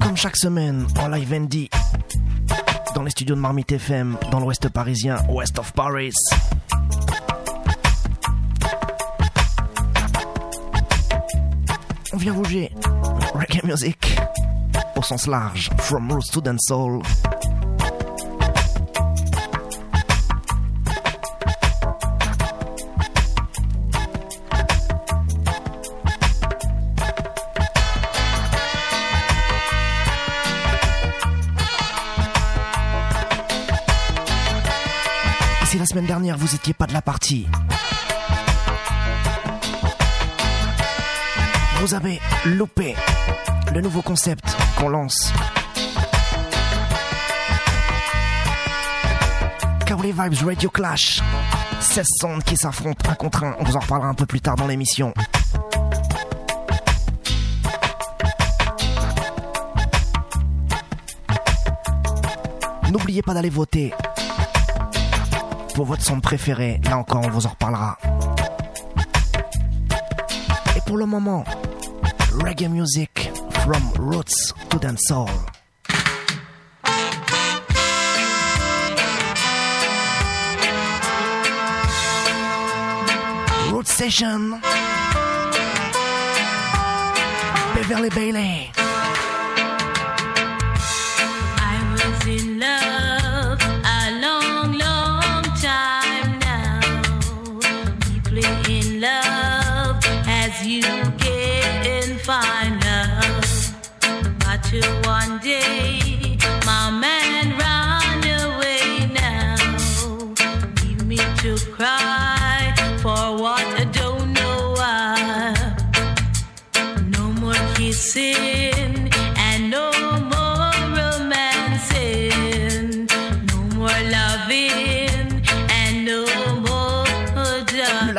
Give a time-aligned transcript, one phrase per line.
[0.00, 1.70] Comme chaque semaine, en live Andy,
[2.96, 6.12] dans les studios de Marmite FM, dans l'ouest parisien, West of Paris.
[12.12, 12.72] On vient jouer
[13.34, 14.18] reggae music
[14.96, 17.02] au sens large, from roots to soul.
[35.94, 37.46] Semaine dernière vous étiez pas de la partie,
[41.78, 42.96] vous avez loupé
[43.72, 45.32] le nouveau concept qu'on lance.
[49.86, 51.22] Cowley Vibes Radio Clash.
[51.78, 53.54] 16 sondes qui s'affrontent un contre un.
[53.60, 55.14] On vous en reparlera un peu plus tard dans l'émission.
[62.90, 63.92] N'oubliez pas d'aller voter
[65.74, 66.80] pour votre son préféré.
[66.84, 67.98] Là encore, on vous en reparlera.
[70.76, 71.44] Et pour le moment,
[72.32, 73.30] reggae music
[73.64, 75.28] from roots to dancehall.
[83.72, 84.60] Root Session.
[87.74, 88.83] Beverly Bailey.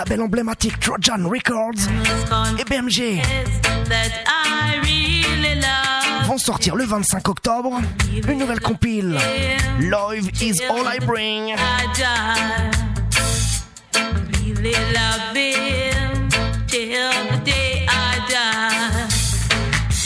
[0.05, 1.89] Label emblématique Trojan Records
[2.59, 3.21] et BMG
[6.25, 7.81] vont sortir le 25 octobre
[8.27, 9.17] une nouvelle compile
[9.79, 11.55] Love is all I bring.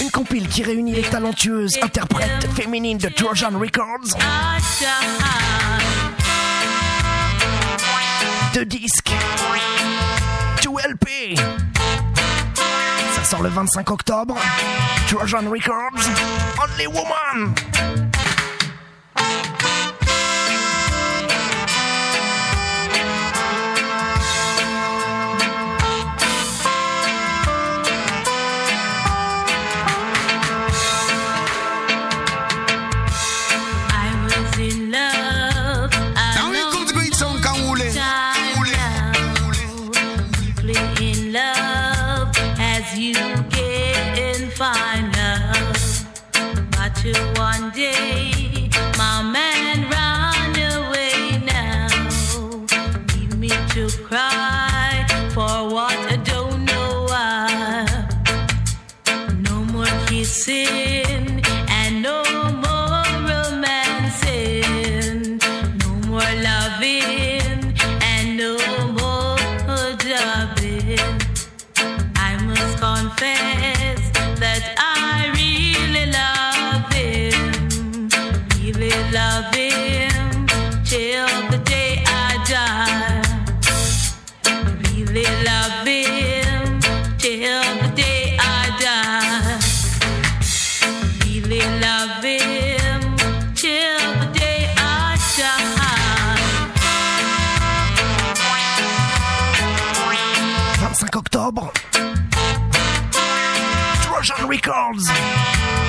[0.01, 4.17] Une compile qui réunit les talentueuses interprètes féminines de Trojan Records.
[8.53, 9.11] Deux disques
[10.87, 11.35] LP.
[13.15, 14.37] Ça sort le 25 octobre.
[15.07, 15.99] Trojan Records,
[16.61, 18.08] Only Woman.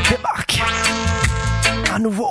[0.09, 0.63] Débarque
[1.93, 2.31] à nouveau.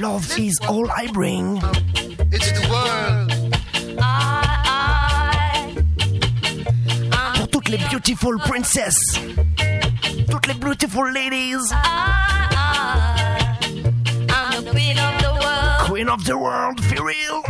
[0.00, 1.60] Love is all I bring.
[2.32, 3.32] It's the world.
[4.00, 5.74] I,
[7.12, 9.18] I, Pour toutes les beautiful princesses.
[10.48, 11.70] perfectly beautiful ladies.
[11.72, 12.48] I,
[13.50, 15.88] I, I'm the queen of the world.
[15.88, 17.42] Queen of the world, for real.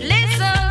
[0.00, 0.65] Listen.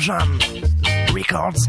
[0.00, 0.38] Explosion
[1.14, 1.68] Records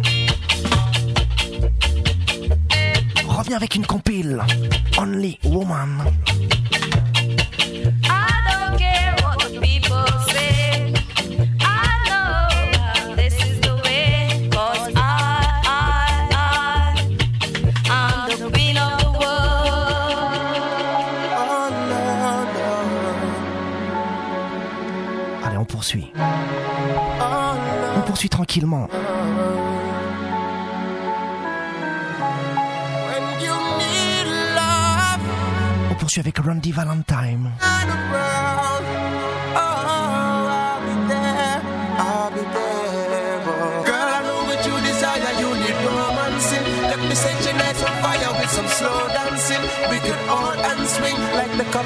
[3.27, 4.41] reviens avec une compile.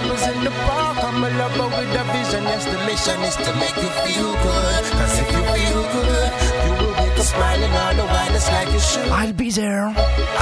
[0.01, 0.97] in the park.
[1.03, 2.43] I'm a lover with a vision.
[2.43, 4.83] Yes, the mission is to make you feel good.
[4.97, 6.31] Cause if you feel good,
[6.65, 8.35] you will smiling all the while.
[8.35, 9.07] It's like you should.
[9.09, 9.87] I'll be there.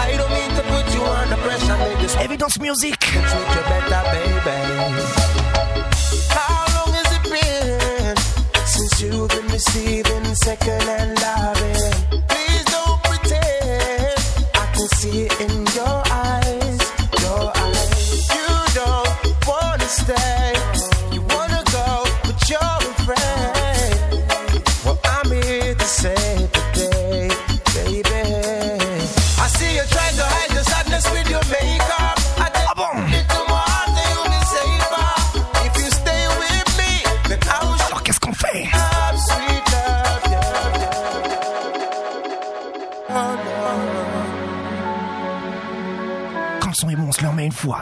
[0.05, 2.19] I don't mean to put you under pressure.
[2.19, 2.97] Evidence music.
[3.13, 3.21] You
[3.71, 4.57] better, baby.
[6.35, 8.17] How long has it been
[8.65, 11.32] since you've been receiving second and?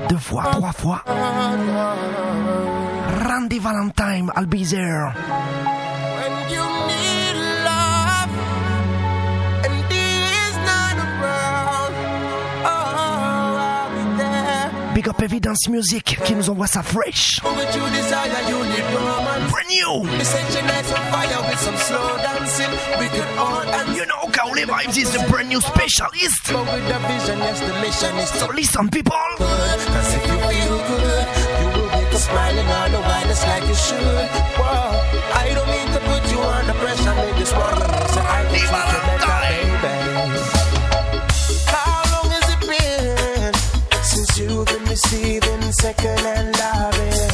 [0.08, 1.04] deux fois, trois fois.
[3.28, 5.14] Randy Valentine, I'll be there.
[15.02, 17.40] Big up Evidence Music qui nous envoie fresh.
[17.42, 17.58] Brand
[19.68, 20.06] new.
[23.96, 26.46] You know, Kaole Vibes is the brand new specialist.
[26.46, 26.64] So
[28.54, 29.18] listen, people.
[29.40, 31.26] Cause if you feel good,
[31.62, 31.90] you will
[32.20, 33.00] smiling the
[33.48, 34.28] like you should.
[34.62, 35.02] Whoa.
[35.34, 37.50] I don't mean to put you under pressure, make this.
[37.50, 37.62] So I
[45.04, 47.31] receiving second hand loving.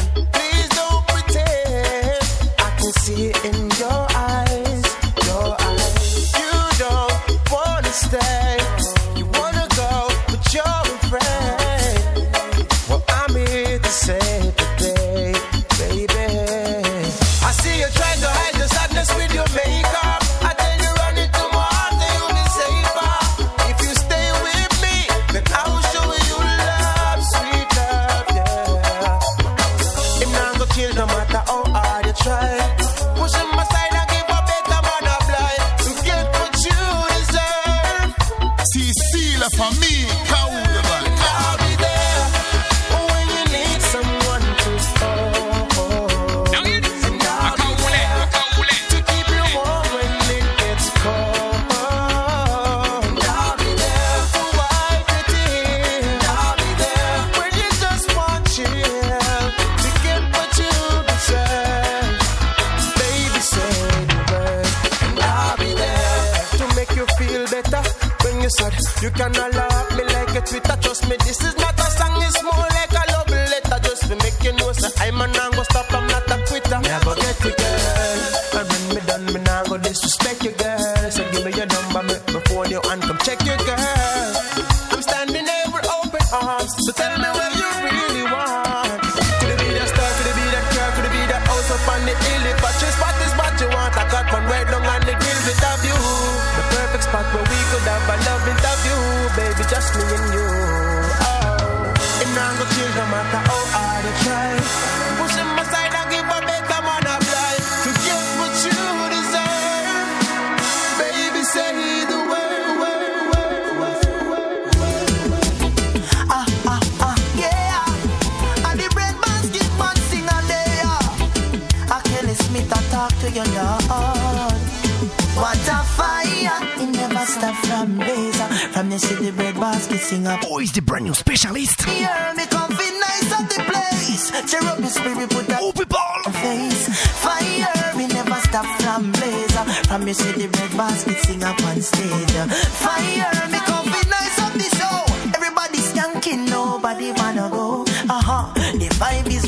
[129.98, 130.44] Bread basket sing up.
[130.44, 131.82] Who is the brand new specialist?
[131.84, 134.50] Hear me come fit nice at the place.
[134.50, 135.98] Cheer up the spirit, put that Oh, people!
[136.32, 136.88] face.
[137.22, 139.64] Fire, we never stop from blazer.
[139.88, 142.50] From you see the red basket sing up on stage.
[142.78, 143.57] Fire, me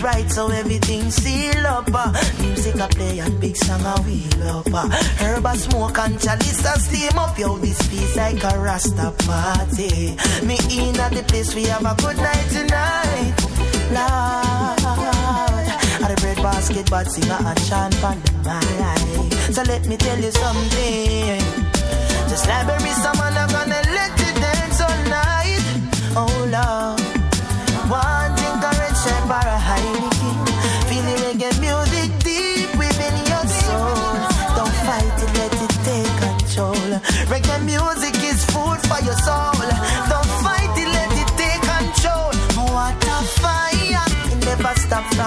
[0.02, 1.88] right, so everything seal up.
[1.92, 4.66] Uh, music a play and big song a wheel up.
[4.73, 4.88] Uh,
[5.19, 7.38] herb a smoke and chalice a steam up.
[7.38, 10.16] Yo, this feels like a rasta party.
[10.47, 13.35] Me in at the place, we have a good night tonight.
[13.97, 14.80] Lord.
[16.02, 19.54] At the bread basket, but singer and chant on the mic.
[19.54, 21.40] So let me tell you something.
[22.30, 25.64] Just like berry, someone I'm gonna let you dance all night.
[26.16, 26.89] Oh Lord,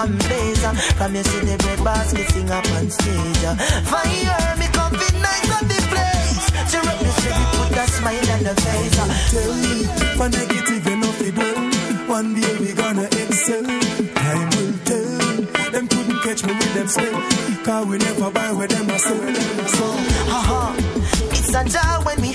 [0.04, 0.74] stop from blazing.
[0.96, 3.44] From you see the bread sing up on stage.
[3.88, 6.44] Fire, me come fit at the place.
[6.70, 8.96] Cheer up, me steady, put a smile on the face.
[9.32, 9.84] tell me
[10.16, 16.20] For negative enough it dwell One day we gonna excel Time will tell Them couldn't
[16.22, 17.20] catch me with them spell
[17.64, 19.34] Cause we never buy where them a sell
[19.66, 19.86] So
[20.30, 20.74] Haha.
[21.30, 22.33] It's a joy when we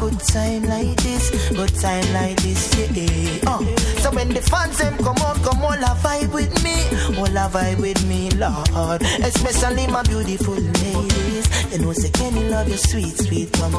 [0.00, 3.38] good time like this, good time like this, yeah.
[3.46, 3.60] Uh.
[4.00, 6.76] So when the fans them come on, come all a vibe with me,
[7.18, 9.02] all a vibe with me, Lord.
[9.22, 11.72] Especially my beautiful ladies.
[11.72, 13.76] You know, say Kenny love you, sweet, sweet, come.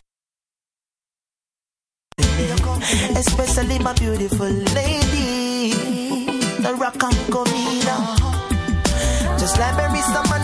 [3.18, 5.74] Especially my beautiful lady,
[6.62, 7.98] the rock and comida.
[9.40, 10.41] Just like Mary, someone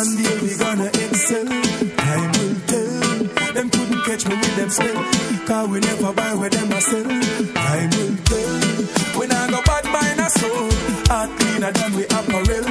[0.00, 1.44] One day we gonna excel.
[1.44, 3.52] Time will tell.
[3.52, 5.04] Them couldn't catch me with them spell
[5.46, 7.04] Cause we never buy where them a sell.
[7.04, 9.20] Time will tell.
[9.20, 10.70] When I go bad mind a soul
[11.10, 12.69] Heart cleaner than we apparel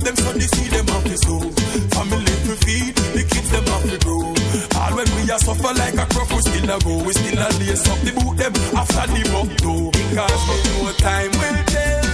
[0.00, 1.50] them so they see them off the soul.
[1.94, 4.34] Family to feed, the kids them off the grow.
[4.80, 7.02] All when we a suffer like a crop, we still a go.
[7.04, 9.90] We still a lace up the boot them after the buck though.
[9.94, 12.04] Because me know time will tell.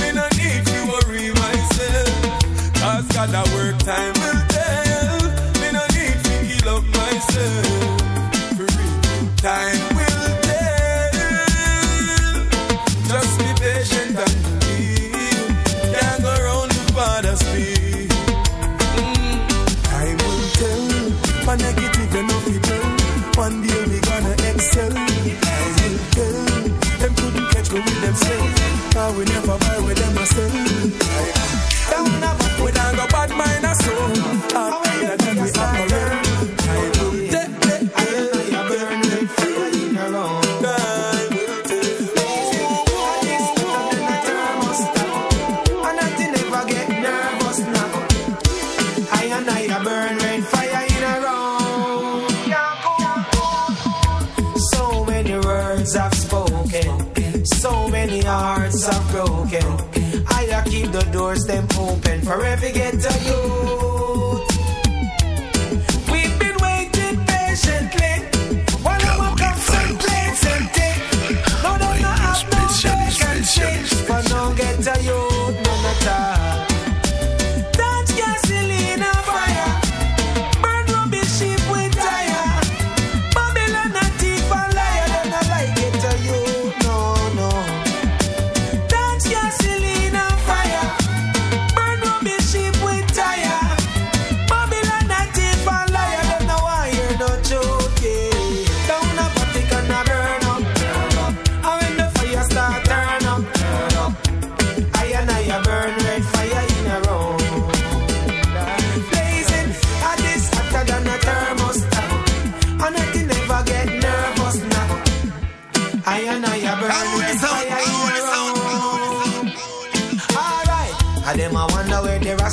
[0.00, 2.14] Me no need to worry myself.
[2.78, 5.18] Cause God a work time will tell.
[5.60, 7.98] Me no need to kill up myself.
[8.58, 9.97] Real, time
[23.38, 26.32] One day we gonna excel Time will tell.
[26.98, 30.67] Them couldn't catch me with them spell Cause we never buy where them a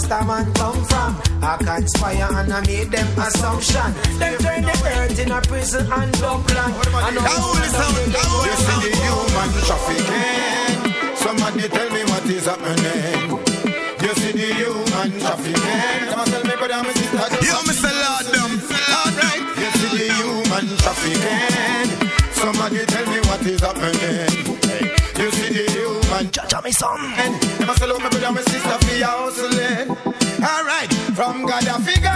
[0.07, 1.17] Rasta man come from.
[1.41, 3.93] I conspire and I made them assumption.
[4.19, 6.73] Them turn the earth in a prison and dump land.
[6.93, 11.17] I know You see the human trafficking.
[11.17, 13.33] Somebody tell me what is happening.
[14.01, 16.09] You see the human trafficking.
[16.09, 17.17] Come on, tell me, brother, my sister.
[17.41, 17.89] Yo, Mr.
[17.89, 18.51] Lord, them.
[19.01, 19.41] Alright.
[19.57, 21.89] You see the human trafficking.
[22.31, 24.54] Somebody tell me what is happening.
[25.25, 27.01] You see the human Jaja, me son.
[27.17, 29.89] and them a sell my brother, my sister for your hustling.
[30.37, 32.13] Alright, from God a figure,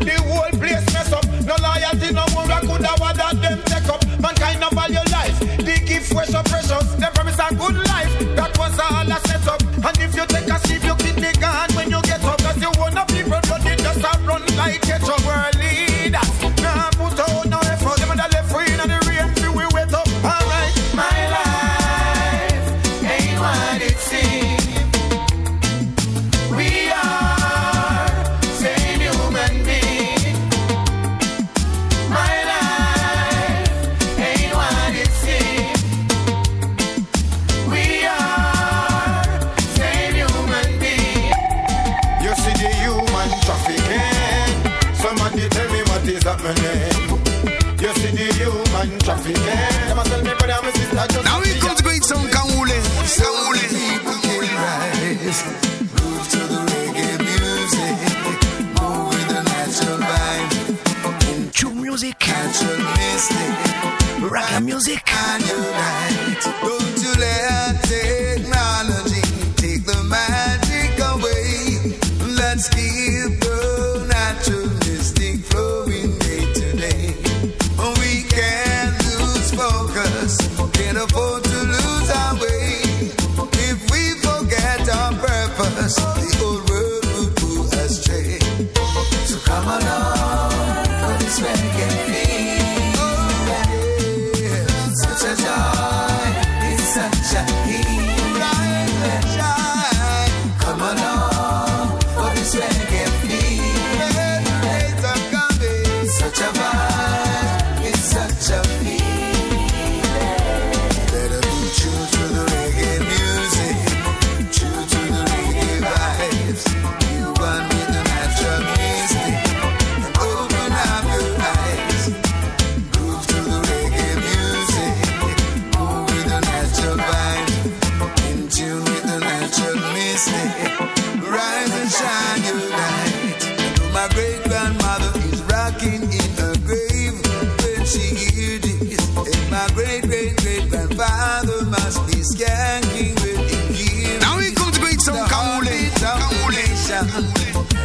[0.00, 1.28] the whole place mess up.
[1.44, 4.00] No loyalty, no more I could have that them take up.
[4.24, 5.38] Mankind no value life.
[5.60, 6.88] The gift fresh up precious.
[6.96, 8.12] Them promise a good life.
[8.40, 9.60] That was all I set up.
[9.60, 10.47] And if you take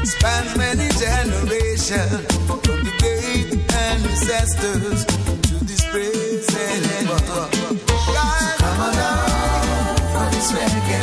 [0.05, 7.07] spans many generations from the great ancestors to this present.
[8.57, 10.99] Come along for this reggae.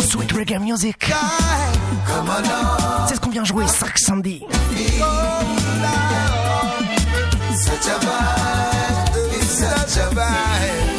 [0.00, 1.12] Sweet reggae music.
[3.08, 4.44] C'est ce qu'on vient jouer chaque samedi.
[7.58, 10.97] such a vibe, it's such a vibe.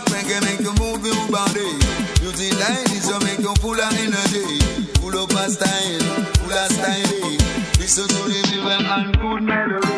[0.00, 1.78] Full of roots, rock reggae make you move your body.
[2.22, 4.58] Music like this will make you full of energy,
[5.00, 6.00] full of a style,
[6.34, 7.38] full of style.
[7.78, 9.88] Listen to the rhythm and good melody.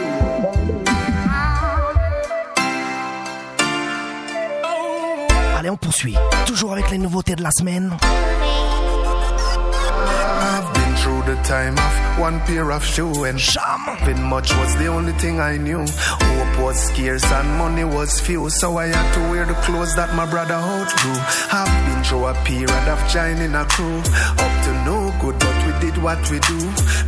[5.59, 6.17] Allez, on poursuit.
[6.47, 7.97] Toujours avec les nouveautés de la semaine.
[11.33, 13.41] I've been through the time of one pair of shoe and.
[13.87, 15.85] Nothing much was the only thing I knew.
[15.87, 20.15] Hope was scarce and money was few, so I had to wear the clothes that
[20.15, 21.17] my brother outgrew.
[21.53, 25.73] I've been through a period of joining a crew, up to no good, but we
[25.81, 26.59] did what we do.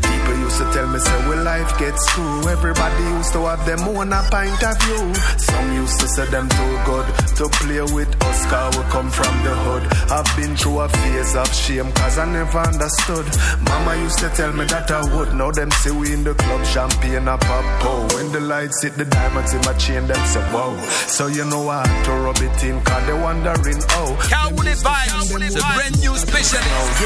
[0.00, 2.48] People used to tell me, say, well, life gets through.
[2.48, 5.14] Everybody used to have them own a point of view.
[5.36, 7.06] Some used to say them too good
[7.38, 9.84] to play with us, cause we come from the hood.
[10.14, 13.26] I've been through a phase of shame, cause I never understood.
[13.66, 15.34] Mama used to tell me that I would.
[15.34, 17.64] Now them see we in the club, champagne a pop.
[17.82, 20.78] Oh, when the lights hit the diamonds in my chain, them say, wow.
[21.10, 24.14] So you know I had to rub it in, cause they wondering, oh.
[24.30, 25.12] Kangule Vibes.
[25.34, 27.02] It's a brand new specialist.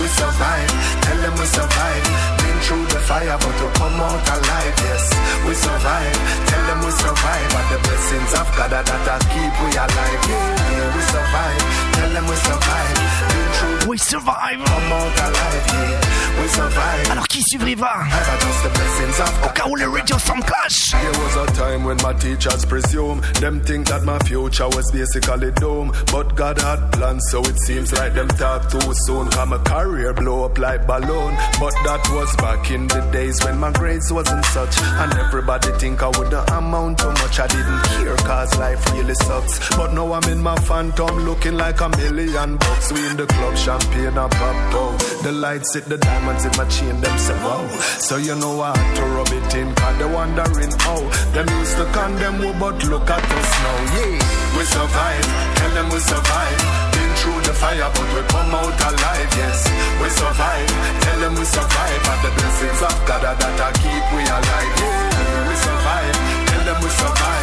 [0.00, 0.06] We
[0.40, 0.72] survive,
[1.04, 2.04] tell them we survive.
[2.40, 5.04] Been through the fire, but to come out alive, yes.
[5.46, 6.16] We survive,
[6.48, 7.48] tell them we survive.
[7.52, 10.20] But the blessings of God that, keep we alive.
[10.30, 12.96] Yeah, we survive, tell them we survive.
[13.30, 13.49] Been
[13.88, 14.58] We survive.
[14.64, 16.40] Come out alive, yeah.
[16.40, 17.10] We survive.
[17.10, 20.90] Alors qui survivra Ever just the blessings of Au cas où les radio Sound clash.
[20.90, 25.50] There was a time when my teachers presume them think that my future was basically
[25.52, 25.92] doomed.
[26.12, 29.28] But God had plans, so it seems like them talk too soon.
[29.28, 31.34] Cause my career blow up like balloon.
[31.58, 34.78] But that was back in the days when my grades wasn't such.
[34.80, 37.40] And everybody think I wouldn't amount to much.
[37.40, 39.58] I didn't care cause life really sucks.
[39.76, 42.92] But now I'm in my phantom looking like a million bucks.
[42.92, 44.90] We in the club, champagne and pop oh.
[45.22, 47.62] The lights hit the diamonds in my chain, them say wow.
[48.06, 51.00] So you know I had to rub it in cause they wondering how.
[51.34, 53.78] Them used to condemn we but look at us now.
[53.94, 54.14] Yeah,
[54.56, 55.26] we survive,
[55.58, 56.60] tell them we survive.
[56.94, 59.58] Been through the fire but we come out alive, yes.
[60.02, 60.70] We survive,
[61.04, 62.02] tell them we survive.
[62.10, 64.72] And the blessings of God that I keep we alive.
[64.82, 66.16] Yeah, we survive,
[66.48, 67.39] tell them we survive.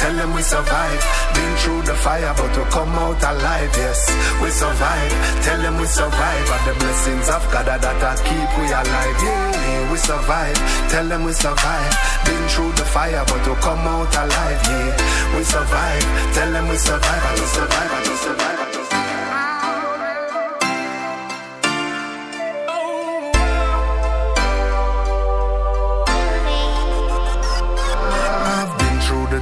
[0.00, 1.00] Tell them we survive.
[1.34, 3.72] Been through the fire but we come out alive.
[3.76, 4.00] Yes,
[4.42, 5.12] we survive,
[5.44, 6.46] tell them we survive.
[6.50, 9.18] And the blessings of God that I keep we alive.
[9.22, 10.56] Yeah, we survive,
[10.90, 11.92] tell them we survive.
[12.24, 14.60] Been through the fire but we come out alive.
[14.68, 17.90] Yeah, we survive, tell them we survive, I just survive.
[17.92, 18.59] I just survive.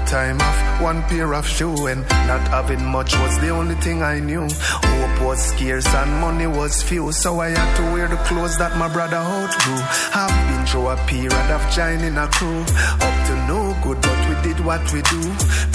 [0.09, 4.18] Time off, one pair of shoe and not having much was the only thing I
[4.21, 4.49] knew.
[4.49, 8.77] Hope was scarce and money was few, so I had to wear the clothes that
[8.79, 9.81] my brother outgrew.
[10.14, 12.62] I've been through a period of joining a crew,
[13.07, 15.21] up to no good, but we did what we do.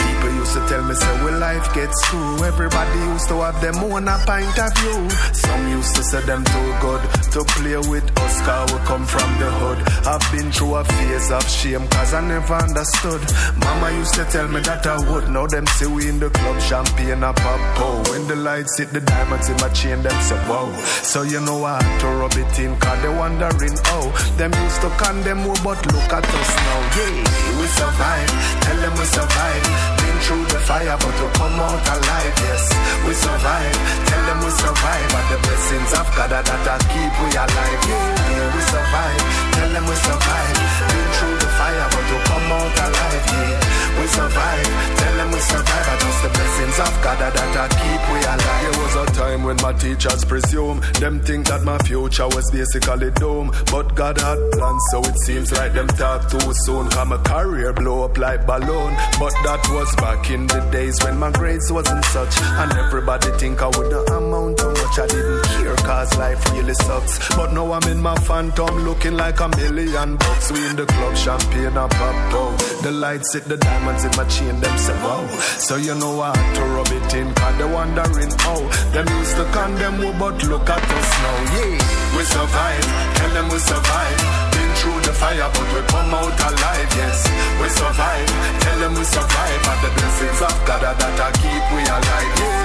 [0.02, 2.44] People used to tell me, say, well, life gets through.
[2.44, 5.10] Everybody used to have them own a pint of view.
[5.32, 7.02] Some used to say them too good
[7.34, 9.80] to play with us, cause we come from the hood.
[10.06, 13.22] I've been through a phase of shame, cause I never understood.
[13.58, 15.30] Mama used to tell me that I would.
[15.30, 17.62] Now them see we in the club, champagne a pop.
[17.80, 20.68] Oh, when the lights hit the diamonds in my chain, them say, wow.
[21.08, 24.12] So you know I had to rub it in, cause they wondering, oh.
[24.36, 26.80] Them used to condemn we, but look at us now.
[27.00, 28.32] Yeah, we survive.
[28.68, 29.64] Tell them we survive.
[30.04, 32.34] Been through the fire, but we come out alive.
[32.42, 32.64] Yes,
[33.06, 33.78] we survive.
[34.10, 35.10] Tell them we survive.
[35.14, 37.82] And the blessings of God that I keep we alive.
[37.86, 39.22] Yeah, we survive.
[39.54, 40.58] Tell them we survive.
[40.90, 43.26] Been through the fire, but we come out alive.
[43.30, 44.66] Yeah, we survive.
[44.98, 45.88] Tell them we survive.
[45.90, 48.62] I just the blessings of God that I keep we alive.
[48.64, 53.12] There was a time when my teachers presume them think that my future was basically
[53.12, 53.52] doomed.
[53.72, 56.90] But God had plans, so it seems like them talk too soon.
[56.90, 58.94] Cause my career blow up like balloon.
[59.20, 62.42] But that was back in the days when my grades wasn't such.
[62.42, 65.00] And everybody think I wouldn't amount to much.
[65.00, 67.36] I didn't care cause life really sucks.
[67.36, 70.52] But now I'm in my phantom looking like a million bucks.
[70.52, 72.80] We in the club, champagne and pop oh.
[72.82, 75.28] The lights hit the diamonds in my chain, them say wow.
[75.58, 78.60] So you know I had to rub it in cause they wondering how.
[78.94, 81.38] Them used to condemn we but look at us now.
[81.54, 82.86] Yeah, we survive,
[83.18, 84.20] tell them we survive.
[84.54, 86.92] Been through the fire but we come out alive.
[86.94, 87.20] Yes,
[87.62, 88.30] we survive,
[88.62, 89.62] tell them we survive.
[89.64, 92.34] And the blessings of God that I keep we alive.
[92.40, 92.63] Yeah,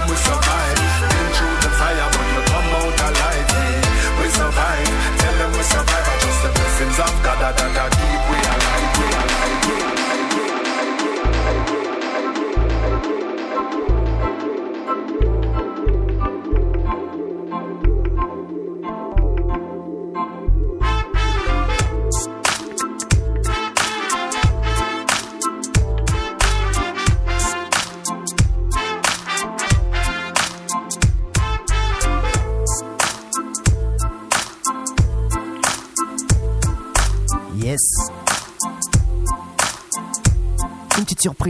[0.00, 0.78] them we survive.
[1.10, 3.48] Been through the fire but we come out alive.
[3.52, 4.88] Yeah, we survive,
[5.20, 6.06] tell them we survive.
[6.10, 8.98] And just the blessings of God are that I keep we alive.
[8.98, 9.29] We alive.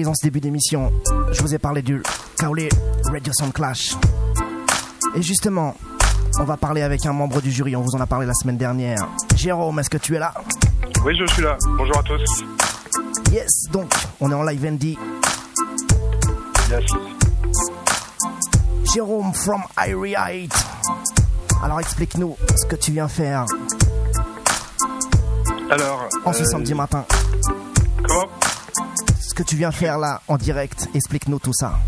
[0.01, 0.93] Surprise en ce début d'émission.
[1.33, 2.03] Je vous ai parlé du
[2.39, 2.69] Kaolé
[3.05, 3.97] Radio Sound Clash.
[5.15, 5.75] Et justement,
[6.39, 7.77] on va parler avec un membre du jury.
[7.77, 9.09] On vous en a parlé la semaine dernière.
[9.37, 10.33] Jérôme, est-ce que tu es là?
[11.05, 11.57] Oui, je suis là.
[11.77, 12.45] Bonjour à tous.
[13.33, 14.99] Yes, donc, on est en live Andy.
[16.71, 16.85] Yes.
[18.95, 20.49] Jérôme from Irie.
[21.63, 23.45] Alors explique-nous ce que tu viens faire
[25.71, 26.09] Alors.
[26.25, 27.05] en ce euh, samedi matin.
[28.07, 28.29] Comment?
[29.41, 31.79] Que tu viens faire là en direct, explique-nous tout ça.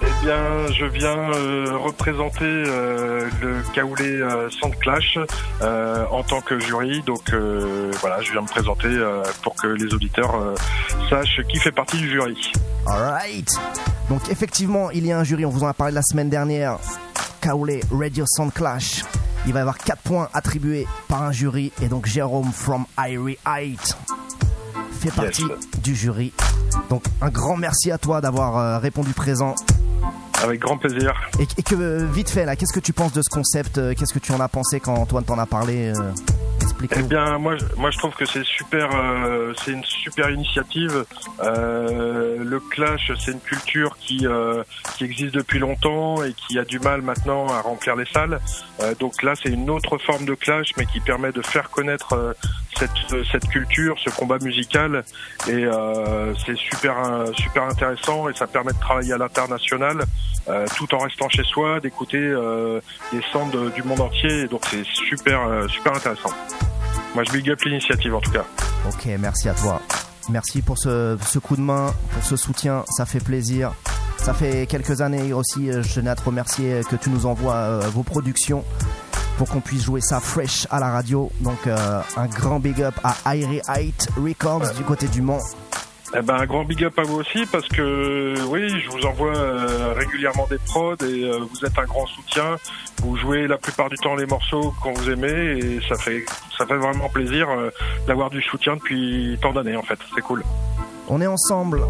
[0.00, 5.18] Eh bien, je viens euh, représenter euh, le Kaoulé euh, Sound Clash
[5.60, 7.02] euh, en tant que jury.
[7.02, 7.30] Donc
[8.00, 8.88] voilà, je viens me présenter
[9.42, 10.54] pour que les auditeurs
[11.10, 12.52] sachent qui fait partie du jury.
[12.86, 13.50] Alright.
[14.08, 16.78] Donc effectivement, il y a un jury, on vous en a parlé la semaine dernière.
[17.42, 19.04] Kaolé Radio Sound Clash.
[19.46, 23.36] Il va y avoir 4 points attribués par un jury et donc Jérôme from Irie
[23.46, 23.94] Height
[25.04, 25.44] fait partie
[25.82, 26.32] du jury.
[26.90, 29.54] Donc un grand merci à toi d'avoir euh, répondu présent.
[30.42, 31.14] Avec grand plaisir.
[31.38, 33.78] Et, et que euh, vite fait là, qu'est-ce que tu penses de ce concept?
[33.78, 35.92] Euh, Qu'est-ce que tu en as pensé quand Antoine t'en a parlé
[36.64, 41.04] euh, Eh bien, moi, moi, je trouve que c'est super, euh, c'est une super initiative.
[41.42, 44.62] Euh, le clash, c'est une culture qui euh,
[44.96, 48.40] qui existe depuis longtemps et qui a du mal maintenant à remplir les salles.
[48.80, 52.12] Euh, donc là, c'est une autre forme de clash, mais qui permet de faire connaître
[52.14, 52.32] euh,
[52.78, 52.90] cette
[53.30, 55.04] cette culture, ce combat musical,
[55.48, 60.04] et euh, c'est super euh, super intéressant et ça permet de travailler à l'international,
[60.48, 62.80] euh, tout en restant chez soi, d'écouter euh,
[63.12, 63.20] des
[63.52, 64.40] de- du monde entier.
[64.42, 66.30] Et donc c'est super euh, super intéressant.
[67.14, 68.44] Moi, je big up l'initiative en tout cas.
[68.88, 69.80] Ok, merci à toi.
[70.30, 73.72] Merci pour ce, coup de main, pour ce soutien, ça fait plaisir.
[74.18, 77.54] Ça fait quelques années aussi, euh, je tenais à te remercier que tu nous envoies
[77.54, 78.64] euh, vos productions
[79.36, 81.30] pour qu'on puisse jouer ça fresh à la radio.
[81.40, 85.40] Donc euh, un grand big up à Irie Height Records du côté du Mans.
[86.16, 89.36] Eh ben, un grand big up à vous aussi parce que oui, je vous envoie
[89.36, 92.56] euh, régulièrement des prods et euh, vous êtes un grand soutien.
[93.02, 96.24] Vous jouez la plupart du temps les morceaux qu'on vous aimez et ça fait
[96.56, 97.70] ça fait vraiment plaisir euh,
[98.06, 99.98] d'avoir du soutien depuis tant d'années en fait.
[100.14, 100.44] C'est cool.
[101.08, 101.80] On est ensemble.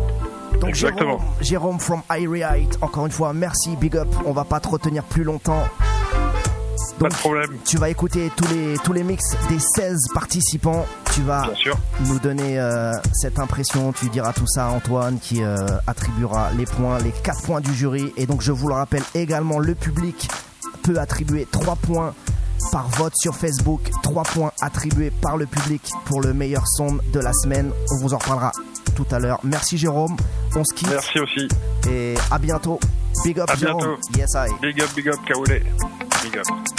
[0.59, 1.19] Donc Exactement.
[1.43, 4.09] Jérôme, Jérôme from Irie encore une fois, merci, big up.
[4.25, 5.65] On va pas te retenir plus longtemps.
[6.99, 7.51] Pas de problème.
[7.65, 10.87] Tu vas écouter tous les, tous les mix des 16 participants.
[11.15, 11.49] Tu vas
[12.07, 13.93] nous donner euh, cette impression.
[13.93, 17.73] Tu diras tout ça à Antoine qui euh, attribuera les points, les 4 points du
[17.75, 18.13] jury.
[18.17, 20.29] Et donc, je vous le rappelle également, le public
[20.83, 22.15] peut attribuer 3 points
[22.73, 23.91] par vote sur Facebook.
[24.03, 27.71] 3 points attribués par le public pour le meilleur son de la semaine.
[27.93, 28.53] On vous en reparlera
[28.97, 29.41] tout à l'heure.
[29.45, 30.17] Merci Jérôme.
[30.57, 31.49] On se quitte Merci aussi.
[31.89, 32.79] et à bientôt.
[33.25, 33.79] Big up À Jérôme.
[33.79, 34.01] bientôt.
[34.17, 34.49] Yes, I.
[34.61, 35.63] Big up, big up, Kaoulé.
[36.35, 36.75] Big up.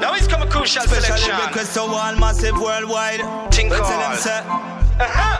[0.00, 1.46] Now it's come a crucial Special selection.
[1.46, 3.20] request to all massive worldwide.
[3.52, 4.16] Think Let's all.
[4.22, 5.37] tell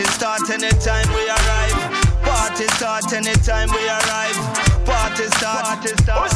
[0.00, 2.22] Party start anytime we arrive.
[2.22, 4.86] Party start anytime we arrive.
[4.86, 5.64] Party start.
[5.66, 6.29] Party start.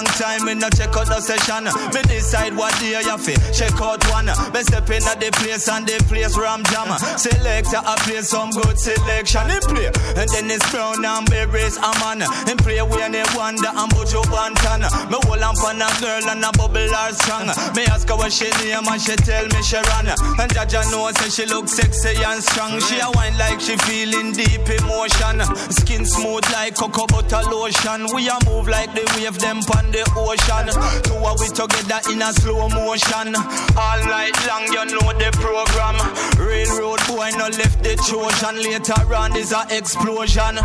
[0.00, 1.64] Long, time me no check out no session.
[1.92, 4.32] Me decide what day you fi check out one.
[4.52, 6.88] Me step in at the place and the place ram jam.
[7.20, 9.44] Selector I play some good selection.
[9.52, 12.24] He play and then it's brown and berries a man.
[12.48, 14.88] Him play when they wonder and you bantan.
[15.12, 17.52] Me hold on for a girl and a bubble are strong.
[17.76, 20.08] Me ask her what she name and she tell me she run.
[20.08, 22.80] And Jaja know say she look sexy and strong.
[22.88, 25.44] She a wine like she feeling deep emotion.
[25.68, 28.08] Skin smooth like cocoa butter lotion.
[28.16, 30.70] We a move like the wave them the ocean.
[31.02, 33.34] Two of we together in a slow motion.
[33.76, 35.98] All night long you know the program.
[36.38, 38.62] Railroad boy no left the Trojan.
[38.62, 40.56] Later on is a explosion.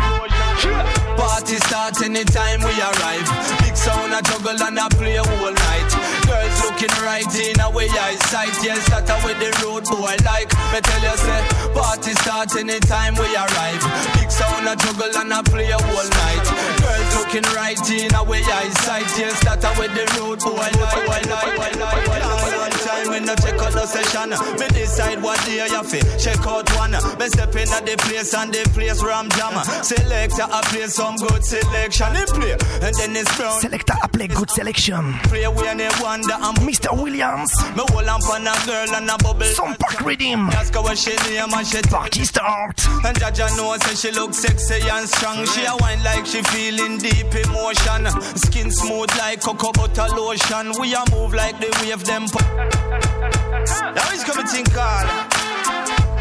[1.18, 3.26] Party start anytime we arrive.
[3.60, 5.90] Big sound a juggle and a play all night.
[6.26, 8.54] Girls looking right in our eyesight.
[8.62, 10.50] Yes, that a with the road boy like.
[10.72, 11.42] Me tell you say,
[11.74, 13.82] party start anytime we arrive.
[14.18, 16.46] Big sound a juggle and a play all night.
[16.78, 19.15] Girls looking right in our eyesight.
[19.18, 20.76] Yes, that a with the road boy like.
[20.76, 22.06] Boy like, boy like.
[22.06, 24.30] One time we no check out no session.
[24.30, 26.92] Me decide what day you fi check out one.
[26.92, 29.54] Me step in at the place and the place ram jam.
[29.82, 32.14] Selector I play some good selection.
[32.14, 33.60] He play and then it's brown.
[33.60, 35.12] Selecta appelé Good Selection.
[35.24, 36.90] Play when they wonder I'm Mr.
[36.96, 37.52] Williams.
[37.76, 39.44] me hold on for a girl and a bubble.
[39.46, 40.48] Some Park Redeem.
[40.50, 41.80] Ask her what she name and she.
[41.86, 42.84] Party start.
[43.04, 45.46] And Jaja knows say she look sexy and strong.
[45.46, 48.06] She a wine like she feeling deep emotion.
[48.36, 50.72] Skin smooth like cocoa butter lotion.
[50.80, 52.26] We a move like the wave them.
[52.28, 55.06] po- Now it's coming think all.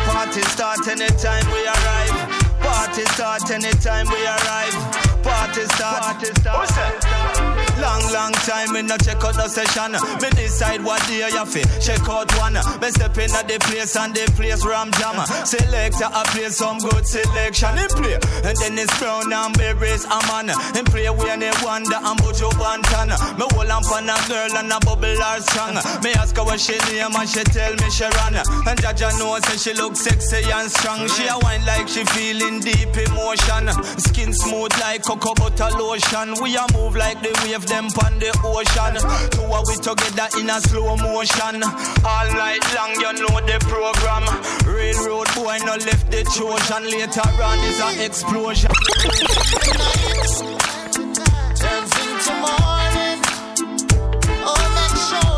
[0.10, 2.16] Party start anytime we arrive.
[2.60, 4.74] Party start anytime we arrive.
[5.24, 6.02] Party start.
[6.02, 7.05] Party start.
[7.96, 9.94] Long, long time me no check out no session.
[10.20, 12.60] Me decide what day you fi check out one.
[12.82, 15.16] Me step in at the place and the place ram jam.
[15.48, 17.78] Selector I play some good selection.
[17.78, 20.52] He play and then it's brown and berries a man.
[20.76, 23.16] He play when they wonder and you bantan.
[23.40, 25.80] Me hold on for a girl and a bubble are strong.
[26.04, 28.36] Me ask her what she name and she tell me she run.
[28.36, 31.08] And Jaja knows say she look sexy and strong.
[31.16, 33.72] She a wine like she feeling deep emotion.
[34.04, 36.36] Skin smooth like cocoa butter lotion.
[36.44, 38.96] We a move like the wave them on the ocean.
[39.32, 41.62] Two of we together in a slow motion.
[42.04, 44.26] All night long you know the program.
[44.66, 48.72] Railroad boy, no left the Trojan later on is an explosion.
[51.56, 53.20] turns into morning.
[54.48, 55.36] Oh, make sure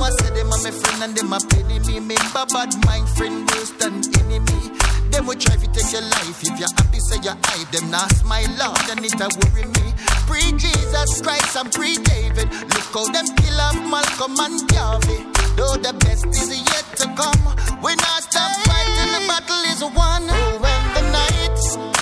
[0.00, 2.00] Someone said them are my friend and them are enemy.
[2.00, 4.72] Remember bad mind friend worse than enemy.
[5.12, 6.40] Them will try to take your life.
[6.40, 7.90] If you're happy, say you're hide them.
[7.90, 9.92] Now smile loud and it a worry me.
[10.24, 12.48] Pre Jesus Christ and pre David.
[12.48, 15.20] Look how them kill off Malcolm and Garvey.
[15.60, 17.44] Though the best is yet to come.
[17.84, 19.12] We not stop fighting.
[19.12, 20.24] The battle is won.
[20.64, 21.99] When the night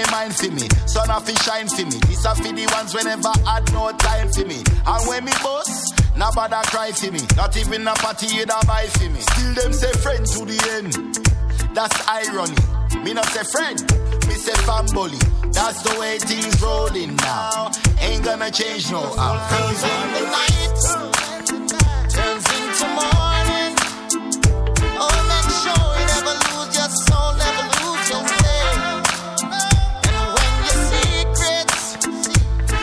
[0.00, 0.66] me mind for me.
[0.86, 1.98] Sun off it shine for me.
[2.08, 4.62] This a for the ones whenever had no time for me.
[4.86, 7.20] And when me boss, nobody cry for me.
[7.36, 9.20] Not even a party you da buy for me.
[9.20, 10.92] Still them say friend to the end.
[11.74, 12.56] That's irony.
[13.04, 13.78] Me not say friend,
[14.26, 15.18] me say family.
[15.52, 17.70] That's the way things rolling now.
[18.00, 19.00] Ain't gonna change no.
[19.00, 20.76] Cause when the night
[22.10, 23.29] turns into morning,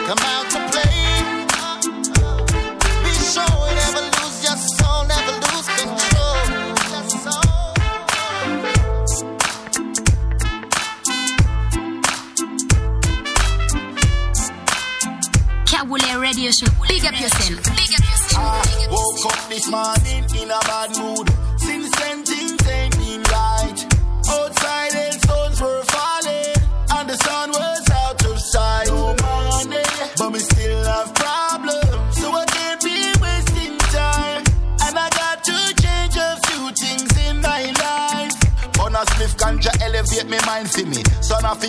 [0.08, 0.47] come out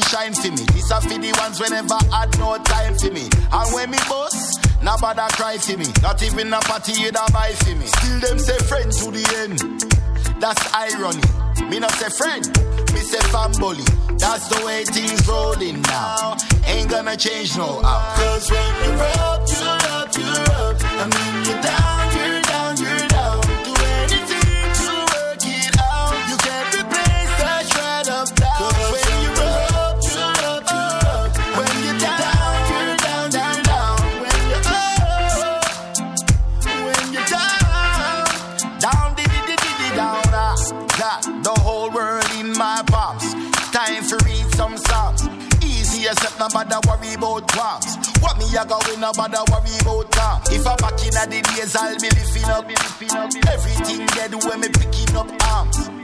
[0.02, 0.64] Shine for me.
[0.72, 3.28] This a for the ones whenever had no time for me.
[3.52, 5.86] And when me boss, nobody cry for me.
[6.02, 7.86] Not even a party you da buy for me.
[7.86, 9.58] Still them say friend to the end.
[10.40, 11.22] That's irony.
[11.68, 12.46] Me not say friend,
[12.94, 13.84] me say family.
[14.18, 16.36] That's the way things rolling now.
[16.66, 18.14] Ain't gonna change no how.
[18.16, 20.84] Cause when you're up, you're up, you're up.
[21.02, 21.97] And when you're down,
[47.58, 50.42] What me a go win nobody worry about calm.
[50.46, 52.64] If I back in the days, I'll be lifting up.
[53.50, 55.97] Everything dead when me picking up arms.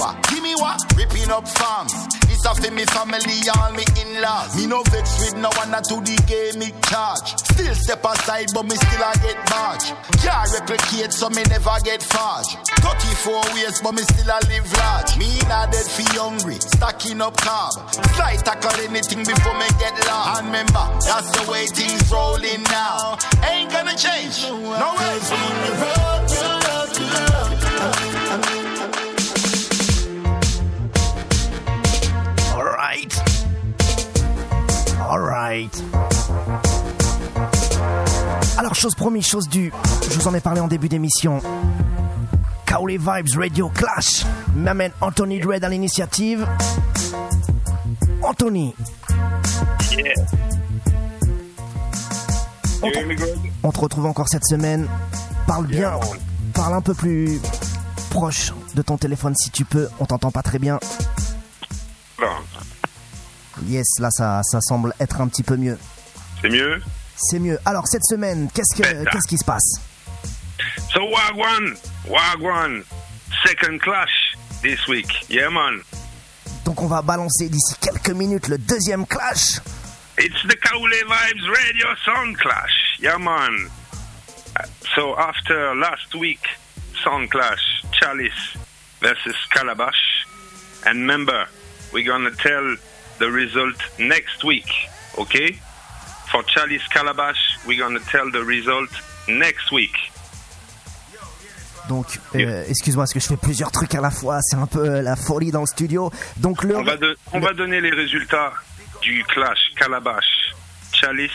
[0.00, 0.16] What?
[0.30, 0.80] Give me what?
[0.96, 1.92] Ripping up farms.
[2.24, 4.56] This a for me family, all me in-laws.
[4.56, 7.36] Me no vex with no one to the game me charge.
[7.52, 9.92] Still step aside, but me still a get barge.
[10.24, 12.48] Can't replicate, so me never get farge.
[12.80, 15.18] 34 years, but me still a live large.
[15.18, 17.76] Me not dead for hungry, stacking up carb.
[18.16, 20.40] Slide tackle anything before me get lost.
[20.40, 23.18] And remember, that's the way things rolling now.
[23.44, 24.48] Ain't gonna change.
[24.48, 25.20] No way.
[38.58, 39.72] Alors, chose promise, chose due.
[40.10, 41.40] Je vous en ai parlé en début d'émission.
[42.66, 44.24] Kaoli Vibes Radio Clash
[44.54, 46.46] m'amène Anthony Dredd à l'initiative.
[48.22, 48.74] Anthony,
[49.92, 50.14] Yeah.
[53.62, 54.88] On te retrouve encore cette semaine.
[55.46, 55.98] Parle bien,
[56.54, 57.40] parle un peu plus
[58.10, 59.88] proche de ton téléphone si tu peux.
[59.98, 60.78] On t'entend pas très bien.
[62.20, 62.28] Non,
[63.66, 65.78] Yes, là ça, ça semble être un petit peu mieux.
[66.40, 66.82] c'est mieux?
[67.16, 67.58] C'est mieux.
[67.64, 69.80] Alors cette semaine, qu'est-ce que qu'est-ce qui se passe?
[70.92, 71.74] So Wagwan,
[72.08, 72.82] Wagwan,
[73.44, 75.08] second clash this week.
[75.28, 75.80] Yeah, man.
[76.64, 79.60] Donc on va balancer d'ici quelques minutes le deuxième clash.
[80.18, 82.98] It's the Kaule Vibes Radio Sound Clash.
[83.00, 83.68] Yeah, man.
[84.94, 86.40] So after last week,
[87.02, 88.56] Sound Clash, Chalice
[89.00, 90.26] versus Calabash.
[90.86, 91.46] And remember,
[91.92, 92.76] we're gonna tell
[93.20, 94.66] the result next week,
[95.16, 95.56] okay?
[96.30, 98.90] For Chalice Calabash, we're gonna tell the result
[99.28, 99.94] next week.
[101.88, 102.06] Donc,
[102.36, 104.38] euh, excuse-moi, parce que je fais plusieurs trucs à la fois.
[104.42, 106.10] C'est un peu euh, la folie dans le studio.
[106.36, 106.76] Donc, le.
[106.76, 108.52] On va, de- on va donner les résultats
[109.02, 110.52] du clash Calabash
[110.92, 111.30] Chalice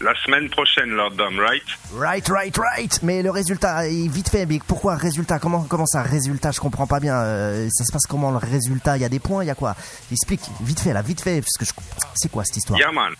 [0.00, 1.62] la semaine prochaine, Lord Dom, right?
[1.92, 3.02] Right, right, right.
[3.02, 4.46] Mais le résultat, est vite fait.
[4.46, 5.38] Mais pourquoi résultat?
[5.38, 6.50] Comment, comment ça, résultat?
[6.52, 7.16] Je comprends pas bien.
[7.16, 8.96] Euh, ça se passe comment le résultat?
[8.96, 9.74] Il y a des points Il y a quoi?
[10.12, 11.40] Explique, vite fait, là, vite fait.
[11.40, 11.72] Parce que je...
[12.14, 12.78] C'est quoi cette histoire?
[12.78, 13.14] Yeah, man.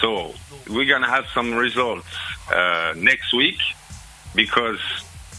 [0.00, 0.34] So
[0.68, 2.04] we're gonna have some results
[2.50, 3.58] uh, next week
[4.34, 4.80] because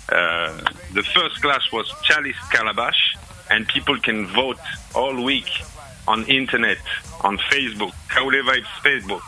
[0.10, 0.50] uh,
[0.94, 3.16] the first clash was Chalice Calabash,
[3.52, 4.58] and people can vote
[4.96, 5.64] all week
[6.08, 6.80] on internet,
[7.24, 9.24] on Facebook, Kaule Vibes Facebook.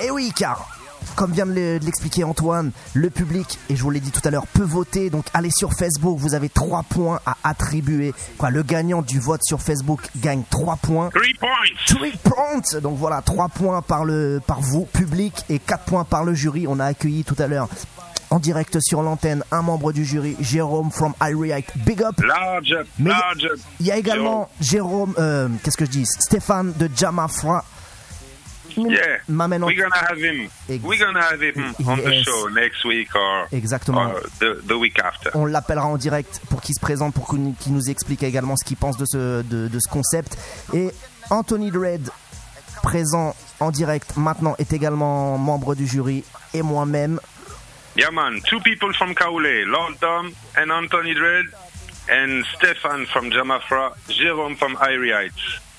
[0.00, 0.68] Et Eh oui, car,
[1.16, 4.20] comme vient de le- de l'expliquer Antoine, le public, et je vous l'ai dit tout
[4.24, 5.10] à l'heure, peut voter.
[5.10, 8.14] Donc allez sur Facebook, vous avez 3 points à attribuer.
[8.36, 11.10] Quoi, le gagnant du vote sur Facebook gagne 3 points.
[11.10, 11.48] Three points
[11.86, 12.08] 3
[12.62, 16.34] points Donc voilà, 3 points par, le, par vous, public, et 4 points par le
[16.34, 16.66] jury.
[16.68, 17.68] On a accueilli tout à l'heure.
[18.30, 21.72] En direct sur l'antenne, un membre du jury, Jérôme from Ireite.
[21.76, 22.14] Big up!
[22.20, 23.58] Large up, Mais large up.
[23.80, 26.04] Il y a également Jérôme, euh, qu'est-ce que je dis?
[26.04, 27.64] Stéphane de Jamafra.
[28.86, 30.48] Yeah, m'amène en- we're gonna have him.
[30.68, 32.24] We're gonna have him on the Yes.
[32.24, 34.12] show next week or, Exactement.
[34.12, 35.30] or the, the week after.
[35.34, 38.76] On l'appellera en direct pour qu'il se présente, pour qu'il nous explique également ce qu'il
[38.76, 40.36] pense de ce, de, de ce concept.
[40.74, 40.90] Et
[41.30, 42.08] Anthony Dredd,
[42.82, 46.24] présent en direct maintenant, est également membre du jury
[46.54, 47.18] et moi-même.
[47.96, 48.40] Yeah, man.
[48.48, 51.46] Two people from Kaule, Lord Dom and Anthony Dredd,
[52.10, 55.32] and Stefan from Jamafra, Jerome from Iriites.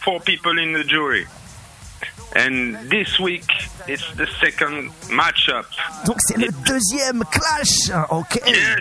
[0.04, 1.26] Four people in the jury.
[2.36, 3.50] And this week,
[3.88, 5.66] it's the second matchup.
[6.06, 8.80] Donc c'est le deuxième clash, ok Yes,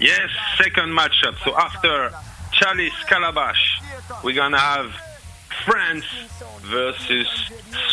[0.00, 1.34] yes, second matchup.
[1.44, 2.10] So after
[2.52, 3.80] Chalice Calabash,
[4.22, 4.92] we're gonna have
[5.64, 6.04] France
[6.62, 7.28] versus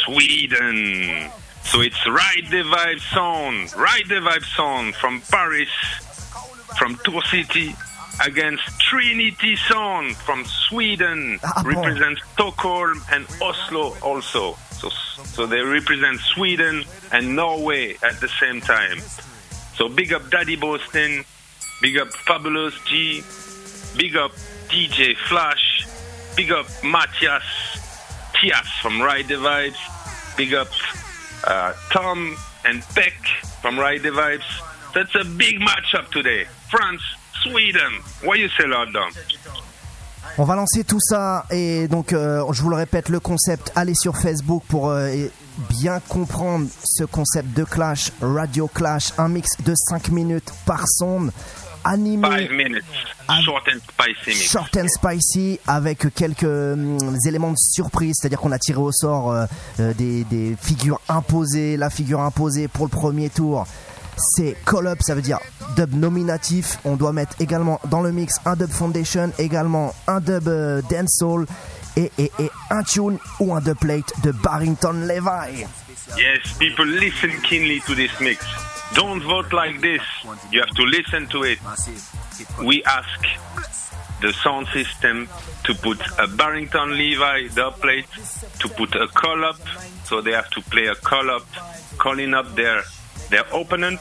[0.05, 1.29] Sweden.
[1.63, 5.69] So it's Ride the Vibe Sound, Ride the Vibe Sound from Paris,
[6.77, 7.75] from Tour City,
[8.25, 11.75] against Trinity Sound from Sweden, Ah, bon.
[11.75, 14.55] represent Stockholm and Oslo also.
[14.71, 18.99] So, so they represent Sweden and Norway at the same time.
[19.75, 21.23] So big up Daddy Boston,
[21.81, 23.23] big up Fabulous G,
[23.97, 24.31] big up
[24.69, 25.85] DJ Flash,
[26.35, 27.43] big up Matthias
[28.35, 30.67] Tias from Ride the Vibes, big up
[31.45, 33.13] uh, Tom and Peck
[33.61, 34.93] from Ride the Vibes.
[34.93, 36.45] That's a big matchup today.
[36.69, 37.01] France,
[37.41, 37.91] Sweden.
[38.57, 39.09] Say, Lord Dom?
[40.37, 43.95] On va lancer tout ça et donc euh, je vous le répète le concept allez
[43.95, 45.09] sur Facebook pour euh,
[45.69, 51.31] bien comprendre ce concept de clash radio clash un mix de 5 minutes par sonde
[51.83, 52.83] animé Five minutes.
[53.43, 54.51] Short and spicy mix.
[54.51, 59.31] short and spicy avec quelques hum, éléments de surprise, c'est-à-dire qu'on a tiré au sort
[59.31, 59.45] euh,
[59.79, 61.77] euh, des, des figures imposées.
[61.77, 63.65] La figure imposée pour le premier tour,
[64.21, 65.39] c'est Call Up, ça veut dire
[65.75, 66.77] dub nominatif.
[66.85, 71.45] On doit mettre également dans le mix un dub foundation, également un dub euh, dancehall
[71.97, 72.11] et,
[72.69, 75.65] un tune ou un dub plate de Barrington Levy.
[76.17, 78.45] Yes, people listen keenly to this mix.
[78.95, 80.01] Don't vote like this.
[80.51, 81.59] You have to listen to it.
[82.63, 83.07] We ask
[84.21, 85.29] the sound system
[85.63, 88.07] to put a Barrington Levi dub plate,
[88.59, 89.59] to put a call up,
[90.03, 91.45] so they have to play a call up,
[91.97, 92.83] calling up their
[93.29, 93.99] their opponent,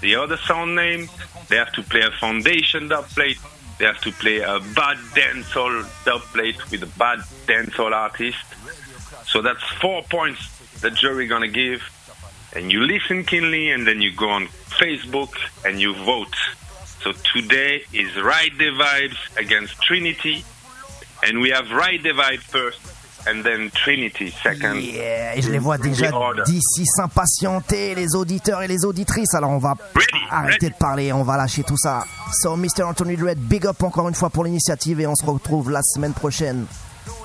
[0.00, 1.08] the other sound name.
[1.48, 3.38] They have to play a foundation dub plate.
[3.78, 8.44] They have to play a bad dancehall dub plate with a bad dancehall artist.
[9.26, 11.82] So that's four points the jury gonna give,
[12.54, 15.32] and you listen keenly, and then you go on Facebook
[15.64, 16.34] and you vote.
[17.02, 20.44] So today is Ride the Vibes against Trinity,
[21.22, 22.80] and we have Ride the Vibe first,
[23.26, 24.80] and then Trinity second.
[24.80, 26.10] Yeah, et je les vois déjà
[26.44, 29.34] d'ici s'impatienter, les auditeurs et les auditrices.
[29.34, 29.74] Alors on va
[30.30, 32.04] arrêter de parler, on va lâcher tout ça.
[32.32, 32.84] So, Mr.
[32.84, 36.14] Anthony Dredd, big up encore une fois pour l'initiative et on se retrouve la semaine
[36.14, 36.66] prochaine.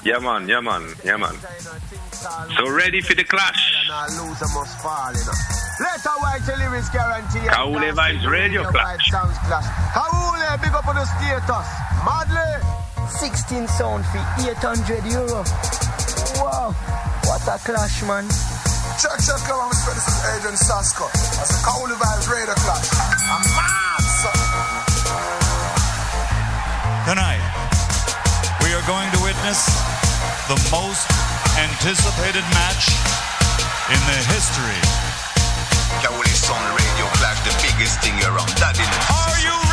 [0.08, 1.36] Yeah man, yeah man, yeah man.
[2.56, 3.60] So ready for the clash?
[3.90, 4.08] Let
[6.00, 7.40] a white lyrics guarantee.
[7.44, 8.88] and Kaule dance Vibes to Radio the Clash.
[8.88, 9.66] Vibes Sounds Clash.
[9.68, 11.68] Eh, Kaule, big up on the status.
[12.08, 12.56] Madly.
[13.20, 15.44] 16 sound fee, 800 euro.
[16.40, 16.72] Wow,
[17.28, 18.24] what a clash, man.
[19.04, 21.12] Check, check, come on, this is Adrian Sasko.
[21.36, 22.88] That's a Kauli Vibes Radio Clash.
[23.28, 24.40] I'm mad, son.
[27.08, 27.44] Tonight,
[28.64, 29.17] we are going to
[29.48, 29.80] witness
[30.48, 31.08] the most
[31.58, 32.92] anticipated match
[33.88, 34.82] in the history.
[36.04, 38.50] Kauli Sound Radio Clash, the biggest thing around.
[38.60, 38.88] That in.
[39.08, 39.67] Are you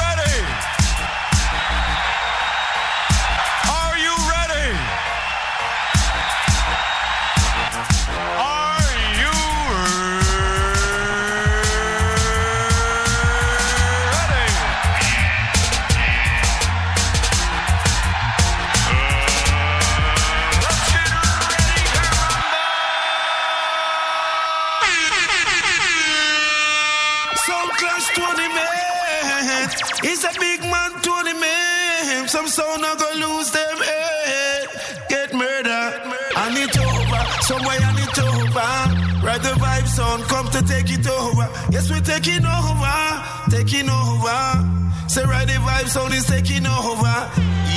[32.45, 34.69] Some sound not gonna lose them head.
[35.09, 35.83] Get murder.
[36.37, 37.23] And it over.
[37.41, 39.25] Somewhere and it over.
[39.25, 41.49] Right the vibe sound come to take it over.
[41.73, 43.01] Yes, we're taking over.
[43.49, 44.41] Taking over.
[45.09, 47.17] Say right the vibe sound is taking over.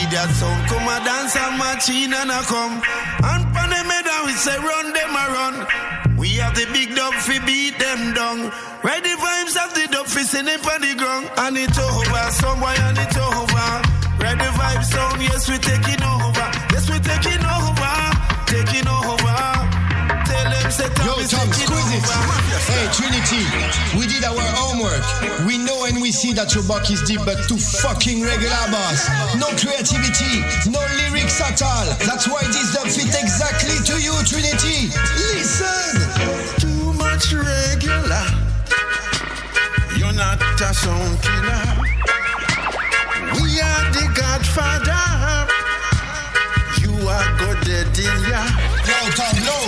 [0.03, 2.83] Idiot sound come a dance and machine and a come.
[3.23, 6.17] And pan them head we say run them a run.
[6.17, 8.51] We have the big dub fi beat them down.
[8.83, 11.31] Right the vibes of the dub fi send them on the ground.
[11.37, 13.96] And it over, somewhere and it over.
[14.17, 16.47] Right the sound, yes we taking over.
[16.73, 17.93] Yes we taking over,
[18.49, 19.37] taking over.
[20.25, 22.03] Tell them say Yo, Tom squeeze it.
[22.65, 23.45] Hey, Trinity,
[23.93, 25.05] we did our homework.
[25.45, 29.05] We know and we see that your buck is deep, but too fucking regular, boss.
[29.37, 31.85] No creativity, no lyrics at all.
[32.01, 34.89] That's why this dub fit exactly to you, Trinity.
[35.29, 35.93] Listen.
[36.57, 38.25] Too much regular.
[39.95, 41.87] You're not a sound killer.
[43.77, 45.05] We are the Godfather.
[46.81, 48.41] You are good dead in ya.
[48.89, 49.59] Yo, Tom, no.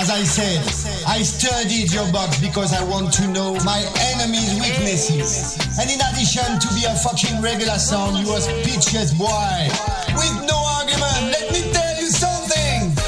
[0.00, 0.58] As I said,
[1.06, 5.58] I studied your box because I want to know my enemy's weaknesses.
[5.78, 9.70] And in addition to be a fucking regular sound, you was bitches, boy.
[10.18, 12.98] With no argument, let me tell you something.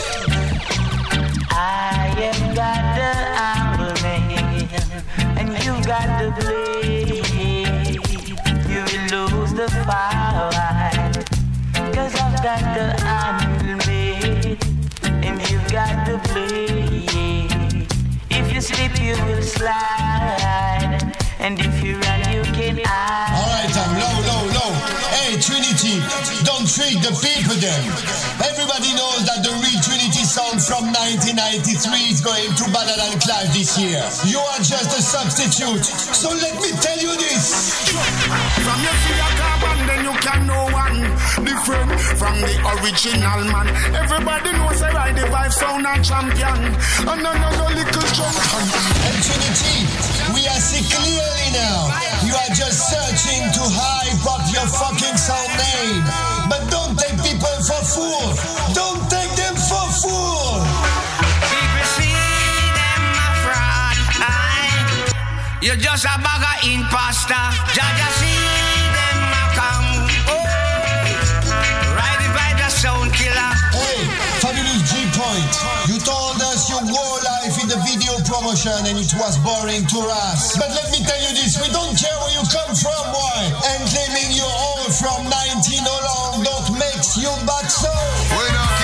[1.51, 3.11] I am got the
[3.43, 3.93] apple
[5.39, 6.92] and you got the blade.
[9.63, 11.15] The fight,
[11.95, 12.99] cause I've got the
[13.87, 14.59] man,
[15.23, 17.87] and you've got the blade.
[18.29, 23.39] If you slip, you will slide, and if you run, you can hide.
[23.39, 24.73] Alright, Tom, low, low, low.
[25.15, 26.03] Hey, Trinity,
[26.43, 27.87] don't treat the people then.
[28.43, 29.62] Everybody knows that the
[30.33, 34.01] sound from 1993 is going to Battle and Clive this year.
[34.25, 35.85] You are just a substitute.
[35.85, 37.85] So let me tell you this.
[38.65, 41.05] From you see a carbon, then you can know one
[41.45, 43.69] different from the original man.
[43.93, 46.61] Everybody knows I ride the vibe sound and champion.
[47.13, 48.65] And another little champion.
[49.05, 49.85] And Trinity,
[50.33, 51.93] we are see clearly now.
[52.25, 56.01] You are just searching to hype up your fucking sound name.
[56.49, 58.41] But don't take people for fools.
[65.73, 67.39] You're just a bag of imposter.
[67.71, 68.35] Jaja see
[68.93, 70.11] them a come.
[70.27, 70.43] Oh,
[71.95, 73.53] ride by the sound killer.
[73.71, 74.03] Hey,
[74.43, 75.55] fabulous G Point.
[75.87, 80.01] You told us your war life in the video promotion and it was boring to
[80.27, 80.59] us.
[80.59, 83.41] But let me tell you this, we don't care where you come from, boy.
[83.71, 87.87] And claiming you're all from 19 along don't makes you but so.
[88.35, 88.82] We don't care where you're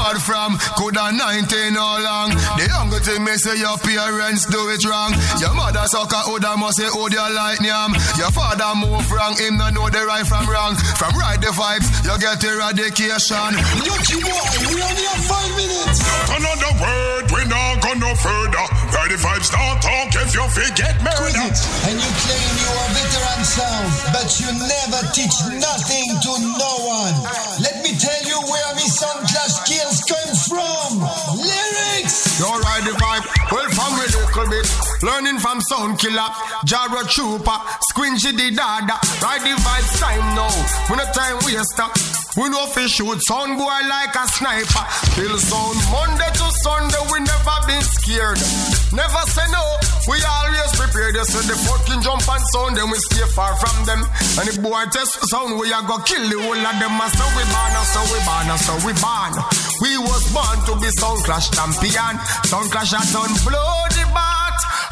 [0.00, 2.32] bad from, coulda 19 all long.
[2.56, 5.12] The younger thing me say your parents do it wrong.
[5.36, 7.92] Your mother suck a hood and must say hold your light yam.
[8.16, 10.74] Your father move wrong, him no know the right from wrong.
[10.96, 13.52] From right the vibes, you get eradication.
[13.84, 16.00] Lucky boy, we only have five minutes.
[16.32, 18.66] Not another word, we not go no further.
[18.96, 21.46] Where the vibes don't talk if you forget Quiz murder.
[21.88, 27.14] And you claim you are veteran sound, but you never teach nothing to no one.
[27.60, 31.00] Let me tell you where me sound class skills come from.
[31.36, 32.40] Lyrics.
[32.40, 34.89] You ride the vibe, well from a little bit.
[35.02, 36.28] Learning from Sound Killer,
[36.68, 39.00] Jaro Trooper, Squingy the Dada.
[39.24, 40.52] Ride the vibe time now,
[40.92, 41.88] we no time waster.
[42.36, 44.84] We know fi shoot sound boy like a sniper.
[45.16, 48.38] Kill sound Monday to Sunday, we never been scared.
[48.92, 49.64] Never say no,
[50.04, 51.16] we always prepared.
[51.16, 54.04] You see the fucking jump and sound, then we stay far from them.
[54.36, 57.00] And the boy test sound, we a go kill the whole of them.
[57.16, 59.32] So we born, so we born, so we born.
[59.80, 62.14] We was born to be Sound Clash champion.
[62.52, 63.32] Sound Clash a done
[63.96, 64.39] the bat.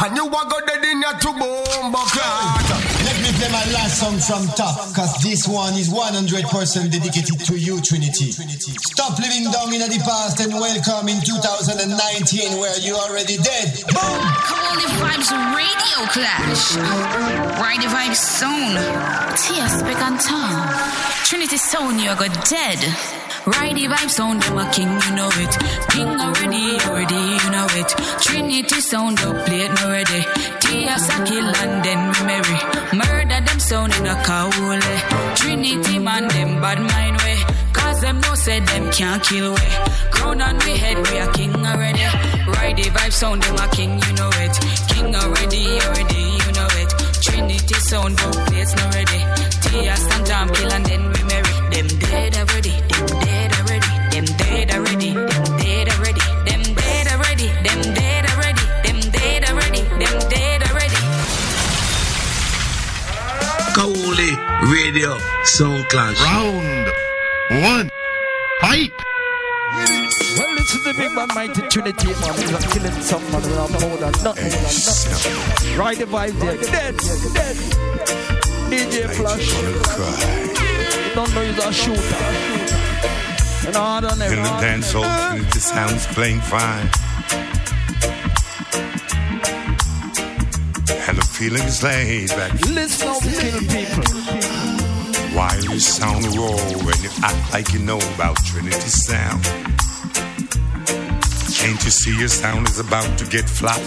[0.01, 4.19] And you a go dead in your two bomb Let me play my last song
[4.19, 6.47] from top, cause this one is 100%
[6.91, 8.31] dedicated to you, Trinity.
[8.33, 13.69] Stop living down in the past and welcome in 2019 where you already dead.
[13.91, 14.23] Boom!
[14.47, 16.77] Call the Vibes Radio Clash.
[17.59, 18.79] Ride the Vibes Zone.
[19.37, 20.19] Tia Speck and
[21.25, 23.28] Trinity Sound, you are good dead.
[23.49, 25.55] Ride the Vibes Sound, them a king, you know it.
[25.89, 27.89] King already, already, you know it.
[28.21, 30.23] Trinity sound up, it no ready.
[30.61, 32.59] Tears a kill and then we merry.
[32.93, 34.91] Murder them sound in a kaole.
[35.37, 37.39] Trinity man, them bad mind way.
[37.73, 39.71] Cause them no say them can't kill way.
[40.11, 42.05] Crown on we head, we a king already.
[42.53, 44.55] Ride the vibe sound, them a king, you know it.
[44.93, 46.91] King already, already, you know it.
[47.23, 49.21] Trinity sound up, it no ready.
[49.65, 51.55] Tears and jam kill and then we marry.
[51.73, 53.28] Them dead already, them dead
[54.69, 56.21] dead already, them dead already.
[56.45, 58.63] Them dead already, them dead already.
[58.85, 60.97] Them dead already, them dead already.
[63.75, 64.31] Kauli
[64.73, 66.21] Radio Sound Clash.
[66.23, 66.93] Round
[67.63, 67.91] one.
[68.61, 68.93] Fight.
[70.37, 72.35] Well, this is the big man, mighty Trinity, man.
[72.35, 75.79] He's a killing some man around the whole and nothing, nothing.
[75.79, 76.57] Ride the vibe there.
[76.57, 76.97] Dead,
[77.35, 77.57] dead.
[78.69, 79.49] DJ Flash.
[81.09, 82.78] You don't know he's a shooter.
[83.69, 86.89] In the dance hall, Trinity sounds playing fine.
[91.07, 92.53] And the feeling is laid back.
[92.67, 94.05] Listen how we kill people.
[95.37, 99.45] While you sound raw and you act like you know about Trinity sound.
[101.53, 103.79] Can't you see your sound is about to get flat?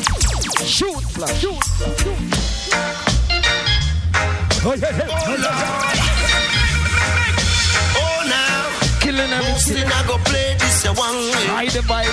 [0.64, 1.42] Shoot, Flash.
[1.42, 1.64] Shoot,
[1.98, 2.22] shoot.
[4.64, 5.08] Oh, yeah, yeah.
[5.10, 6.01] Oh,
[9.28, 9.40] now.
[9.42, 9.88] Killing everything.
[9.92, 11.46] I go play this a one way.
[11.54, 12.10] Ride the vibe.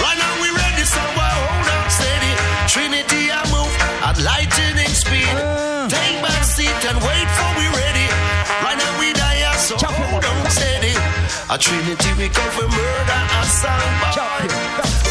[0.00, 2.32] Right now we ready, so I hold on steady.
[2.72, 3.72] Trinity, I move
[4.08, 5.34] at lightning speed.
[5.90, 8.08] Take back seat and wait for we ready.
[8.64, 10.94] Right now we die, so hold on steady.
[11.50, 14.48] A Trinity, we come for murder and sound boy.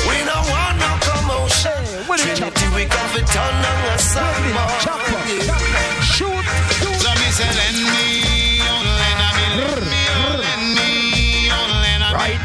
[0.10, 1.82] We don't want no commotion.
[2.08, 4.98] Trinity, we come for turn on a sound boy.
[6.02, 6.46] Shoot.
[7.02, 7.50] So me say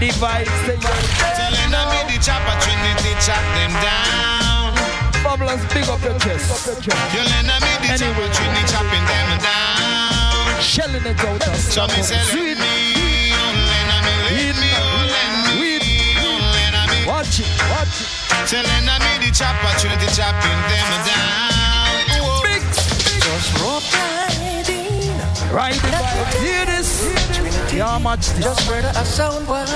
[0.02, 0.20] a me.
[0.20, 1.06] Ride the vibe.
[1.36, 4.74] Say So lend a me the chopper, Trinity chop them down.
[5.22, 6.66] Bubbles, big up your chest.
[7.14, 10.60] You lend a me the chopper, Trinity chopping them down.
[10.60, 11.42] Shelling it out.
[11.56, 12.82] So me lend me,
[13.90, 14.70] a me, lend me,
[15.12, 15.78] lend me,
[16.54, 17.06] lend a me.
[17.06, 18.66] Watch it, watch it.
[18.66, 22.42] Lend a me the chopper, Trinity chopping them down.
[22.42, 22.62] Big,
[23.22, 24.21] Just rope
[25.52, 26.32] Ride the vibe.
[26.40, 27.04] Hear this.
[27.74, 28.44] Yeah, much this.
[28.44, 29.66] Just murder a sound boy.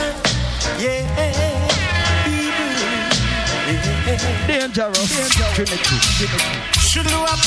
[0.80, 1.04] Yeah.
[4.48, 5.12] Dangerous.
[5.54, 5.96] Trinity.
[6.80, 7.38] Should do up.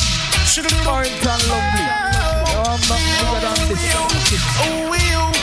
[0.45, 1.85] Should Orange and lovely.
[2.53, 3.81] No, I'm not bigger than this.
[4.61, 5.39] Oh, oh, oh.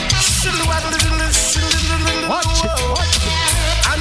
[2.29, 3.46] Watch it, watch it.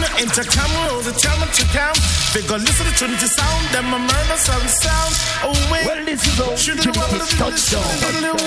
[0.06, 1.98] On the intercom, roll the channel to count.
[2.32, 5.14] They go listen to Trinity sound, them my murder sound sound.
[5.42, 8.38] Oh wait, well this is all Trinity's touchdown.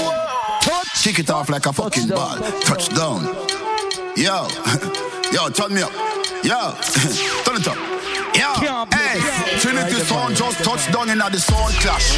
[0.61, 1.03] Touch.
[1.03, 2.37] Kick it off like a fucking ball.
[2.61, 3.23] Touchdown.
[4.15, 4.47] Yo,
[5.33, 5.91] yo, turn me up.
[6.43, 6.73] Yo,
[7.43, 7.77] turn it up.
[8.61, 9.19] Yo, hey,
[9.59, 12.17] Trinity sound just touched down in the sound clash.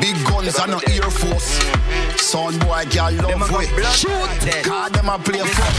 [0.00, 1.58] Big guns and no Air Force.
[2.20, 3.66] Sound boy, girl, love way.
[3.92, 4.64] Shoot.
[4.64, 5.74] Cause them a play fuck.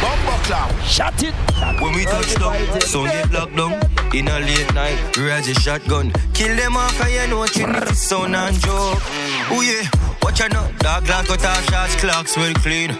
[0.00, 0.72] Bumbo clown.
[0.84, 1.34] Shut it.
[1.82, 3.80] When we touch down, sound get locked down.
[4.14, 6.12] In a late night, raise a shotgun.
[6.32, 9.02] Kill them off and you know Trinity sound and joke.
[9.50, 9.88] Oh yeah,
[10.22, 10.70] watch out now.
[10.78, 12.96] Dark glass cut off shots, clocks well clean.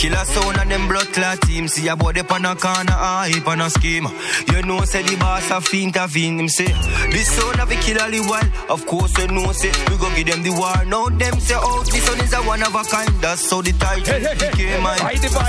[0.00, 1.68] Killer sound and them blood clot team.
[1.68, 4.08] See a body pan a corner, a hip on a scheme.
[4.50, 6.40] You know, say the boss a fiend a fiend.
[6.40, 6.72] Him say,
[7.12, 8.48] this sound of a killer the wild.
[8.70, 10.72] Of course, you know, say, we go give them the war.
[10.86, 13.12] Now them say, oh, this one is a one of a kind.
[13.20, 14.96] That's how the title became mine.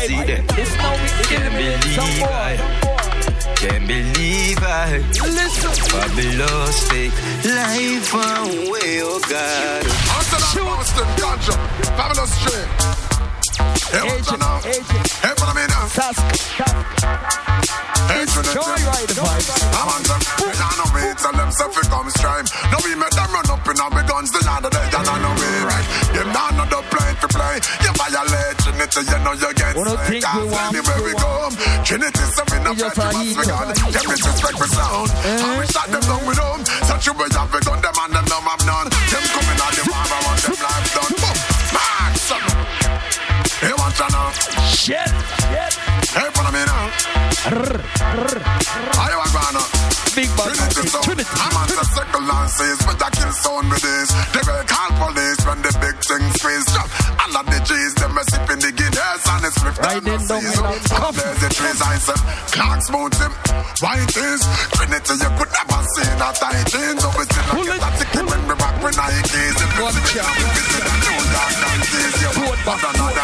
[0.04, 0.44] See them.
[0.60, 2.60] It's now we Can't believe I.
[3.56, 4.98] Can't believe I.
[5.32, 5.72] Listen.
[5.96, 7.16] Fabulous take
[7.48, 9.86] life away, oh God.
[10.12, 11.56] Amsterdam, Boston, Ganja,
[11.96, 13.01] Fabulous Straight.
[18.32, 18.56] Trinity.
[19.76, 20.22] I'm on them.
[20.40, 21.04] They know me.
[21.20, 22.48] Tell them stuff it come strime.
[22.84, 24.32] We make them run up in all my guns.
[24.32, 25.86] The other they don't know me right.
[26.16, 27.60] Them not know the play to play.
[27.84, 29.76] You violate Trinity, you know you get
[30.08, 30.24] sick.
[31.02, 31.50] We go,
[31.84, 33.68] Trinity, so we no fight you must be gone.
[33.68, 35.12] Them disrespect for sound.
[35.26, 36.51] And we shot them down with them.
[52.52, 54.10] Says, but I kill sound with this.
[54.36, 56.90] They will call police when the big things face drop.
[57.22, 60.58] All of the G's, them a sipping the Guinness and it's flipped down the seas.
[60.92, 62.22] Up there's the trees, I said,
[62.52, 63.32] Clark's him.
[63.82, 64.42] White is
[64.76, 67.02] Trinity, you could never see that I change.
[67.02, 69.58] Still not get a ticket when we rock with Nikes.
[69.62, 72.16] If it's the big we visit the New York Yankees.
[72.22, 72.32] You
[72.82, 73.21] than them,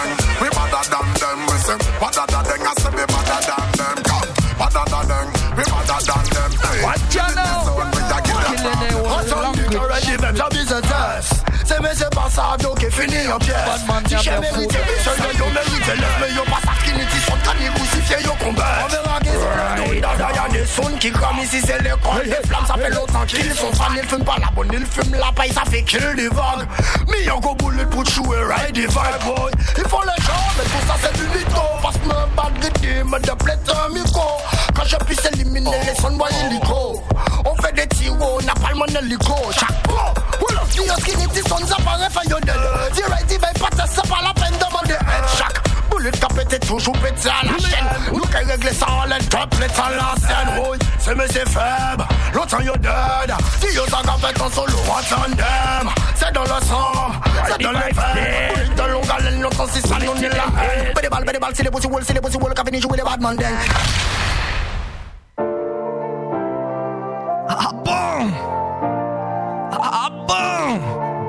[12.29, 13.55] ça, donc est fini en pièce.
[14.07, 18.96] Si j'ai mérité, seul yo mérité, yo pas sa can crucifié, yo combat.
[20.75, 22.23] Dans y'a des sons qui crament ici, c'est l'école.
[22.25, 25.17] Les flammes, ça fait longtemps qu'ils sont fans, ils fument pas la bonne, ils fument
[25.17, 26.67] la paille, ça fait kill des vagues.
[27.07, 29.51] Mais y'a go bullet pour jouer, ride the vibe, boy.
[29.77, 31.61] Il faut les gens, mais tout ça c'est du mytho.
[31.81, 34.21] Parce que me bat de me de plaît un micro.
[34.75, 36.65] Quand je puisse éliminer les sons, boy, illico.
[36.69, 37.03] Oh.
[37.45, 39.35] On fait des on n'a pas le monde hélico.
[39.51, 42.55] Chaque pro, ou le fille, skinny, petit son, ça paraît fait yo dead.
[42.93, 44.99] Si right, il va pas c'est pas la peine de demander.
[45.37, 45.56] Chaque
[45.97, 48.13] bullet qu'a pété, toujours pété à la chaîne.
[48.13, 50.63] Nous qui régler ça en l'aide, top, les temps l'ancienne.
[50.69, 52.05] Oui, c'est mais c'est faible.
[52.33, 53.33] L'autre, yo dead.
[53.59, 55.93] Si yo ça qu'a fait en solo, en tandem.
[56.15, 57.11] C'est dans le sang,
[57.47, 58.53] c'est dans les veines.
[58.53, 60.45] Bullet de longue haleine, l'autre, si ça, on est là.
[60.95, 62.97] Fais des balles, fais des balles, c'est les possibles, c'est les possibles, qu'a fini jouer
[62.97, 63.37] les bad man,
[67.49, 68.31] Ah bon
[69.71, 70.79] Ah bon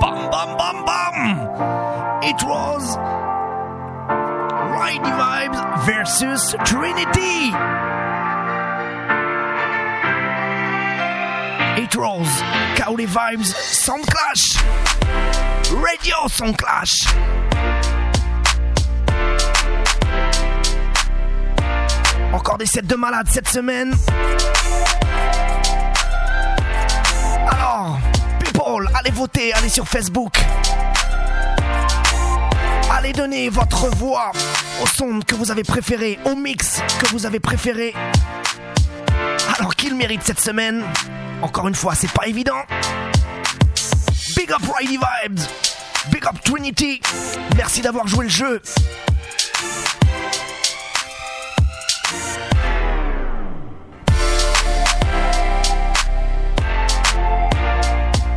[0.00, 2.98] Bam bam bam bam It was
[4.78, 7.50] Righty Vibes versus Trinity.
[11.82, 12.28] It was
[12.76, 14.54] Cowley Vibes Sound Clash
[15.72, 17.06] Radio Sound Clash
[22.32, 23.92] Encore des sets de malades cette semaine.
[27.50, 27.98] Alors,
[28.38, 30.38] people, allez voter, allez sur Facebook.
[32.98, 34.32] Allez donner votre voix
[34.82, 37.94] au son que vous avez préféré, au mix que vous avez préféré.
[39.56, 40.82] Alors, qu'il mérite cette semaine
[41.40, 42.60] Encore une fois, c'est pas évident.
[44.36, 45.40] Big up Righty Vibes.
[46.10, 47.00] Big up Trinity.
[47.56, 48.60] Merci d'avoir joué le jeu.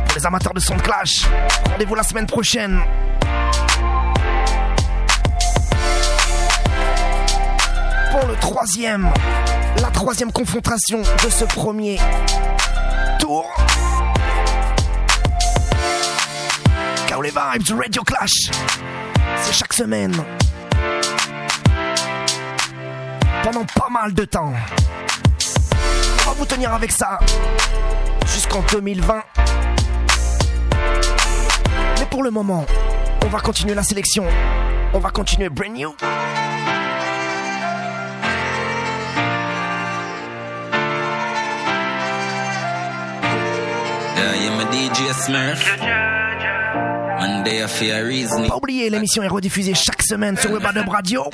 [0.06, 1.24] Pour les amateurs de son clash,
[1.68, 2.80] rendez-vous la semaine prochaine.
[8.12, 9.10] Pour le troisième,
[9.80, 11.98] la troisième confrontation de ce premier
[13.18, 13.50] tour.
[17.06, 18.50] Car les vibes Radio Clash,
[19.40, 20.14] c'est chaque semaine.
[23.42, 24.52] Pendant pas mal de temps.
[26.20, 27.18] On va vous tenir avec ça
[28.26, 29.22] jusqu'en 2020.
[31.98, 32.66] Mais pour le moment,
[33.24, 34.26] on va continuer la sélection.
[34.92, 35.94] On va continuer brand new.
[48.48, 51.24] Pas oublier, l'émission est rediffusée chaque semaine sur Webadub Radio.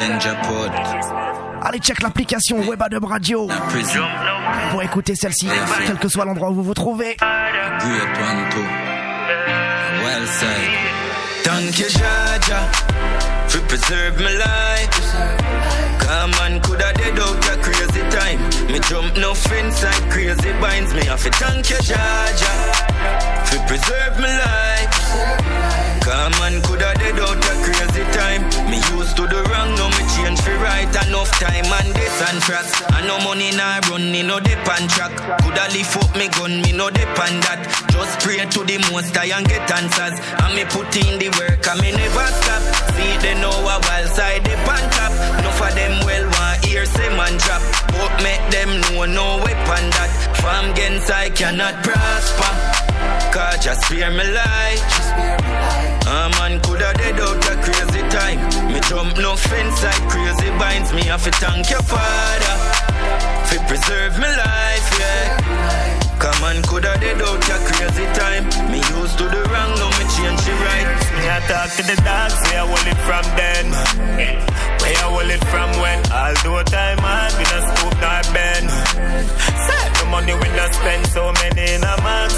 [1.62, 3.48] Allez check l'application Webadub Radio
[4.70, 5.48] pour écouter celle-ci,
[5.86, 7.16] quel que soit l'endroit où vous vous trouvez.
[7.16, 8.64] Great one too.
[10.04, 10.98] Well said.
[11.44, 12.68] Thank you, Jaja,
[13.48, 15.47] for preserve my life.
[16.08, 18.40] Come on, coulda dead out a crazy time.
[18.72, 21.04] Me jump no fence like crazy binds me.
[21.04, 22.54] Have to thank you, Jaja,
[23.44, 25.57] for preserve my life.
[26.18, 28.42] Come on, coulda dead out a crazy time.
[28.66, 30.90] Me used to the wrong, now me change for right.
[31.06, 32.74] Enough time and this and frost.
[32.90, 35.14] I no money nah run, me no dip on track.
[35.38, 37.62] Coulda lift up me gun, me no dip on that.
[37.94, 40.18] Just pray to the most high and get answers.
[40.42, 42.62] And me put in the work, and me never stop.
[42.98, 45.14] See they know a wild side they pan top.
[45.46, 47.62] No for them well want hear say man drop.
[47.94, 50.10] But make them know no weapon that.
[50.42, 52.77] From against I cannot prosper.
[53.32, 54.82] Cause just spare me life.
[56.08, 58.40] A man coulda dead out a crazy time.
[58.72, 60.92] Me jump no fence like crazy binds.
[60.92, 62.54] Me have to thank your father.
[63.48, 65.98] For preserve me life, yeah.
[66.18, 68.44] Come on, coulda dead out a crazy time.
[68.72, 70.88] Me used to the wrong, now me change the right.
[71.16, 73.66] Me I talk to the dogs, say I hold it from then.
[74.82, 75.98] Where I hold it from when?
[76.10, 78.70] All do time man, we not stoop nor bend.
[79.68, 82.30] Set the money we not spend, so many in a man,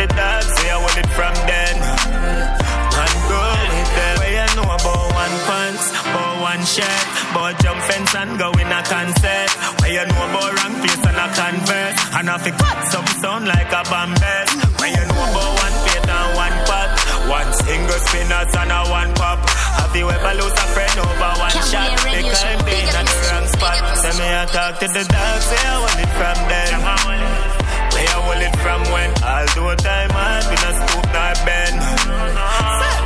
[0.00, 1.76] the dogs, say I hold it from then.
[1.76, 4.14] Man go with them.
[4.16, 8.72] Where you know about one pants, about one shirt, about jump fence and go in
[8.72, 9.50] a concert.
[9.84, 13.44] Where you know about wrong place and a converse, and I fi cut some sound
[13.44, 14.48] like a bambet.
[14.80, 16.90] Where you know about one plate and one pot,
[17.28, 19.38] one single spinners and a one pop.
[19.84, 21.92] Have you ever lose a friend over one shot?
[22.08, 23.76] They can't be in a wrong spot.
[24.00, 27.59] Say me I talk to the dogs, say I want it from them.
[28.00, 29.10] Me a hold it from when?
[29.20, 31.76] Although time hard, we a stoop not bend.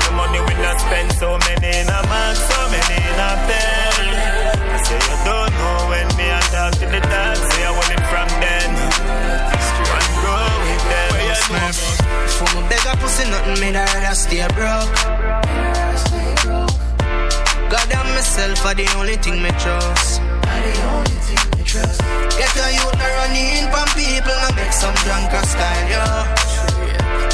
[0.06, 4.06] The money we not spend So many in a month, so many in a pen.
[4.70, 7.42] I say I don't know when me I talk to the dogs.
[7.42, 8.70] Say I hold it from then?
[9.98, 11.10] One grow with them.
[12.38, 14.94] For my beggar pussy nothing, me nah rather stay broke.
[17.66, 20.20] God damn myself are the only thing me trust.
[20.20, 22.00] Are the only thing trust.
[22.38, 26.02] Get a youth no running from people, no make some drunk style, yo.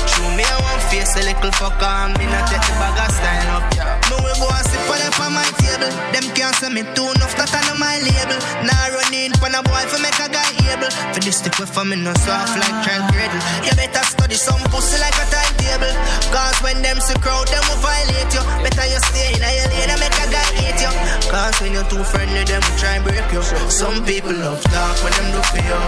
[0.08, 3.10] True me, I want face a little fucker, and me not take the bag of
[3.12, 3.64] style up.
[3.76, 3.84] yo.
[4.08, 5.92] Me will go and sit for them on my table.
[6.16, 8.38] Them can't say me too enough, that on my label.
[8.64, 10.90] Now running for a boy for make a guy able.
[11.12, 13.42] For this stick with for me no soft like child cradle.
[13.64, 15.94] You better study some pussy like a timetable.
[16.32, 18.42] Cause when them see crowd, them will violate you.
[18.64, 20.92] Better you stay in your lane and make a guy hate you.
[21.30, 23.42] Cause when you're too friendly, them will try and break you.
[23.70, 25.80] Some people love talk when them do for you.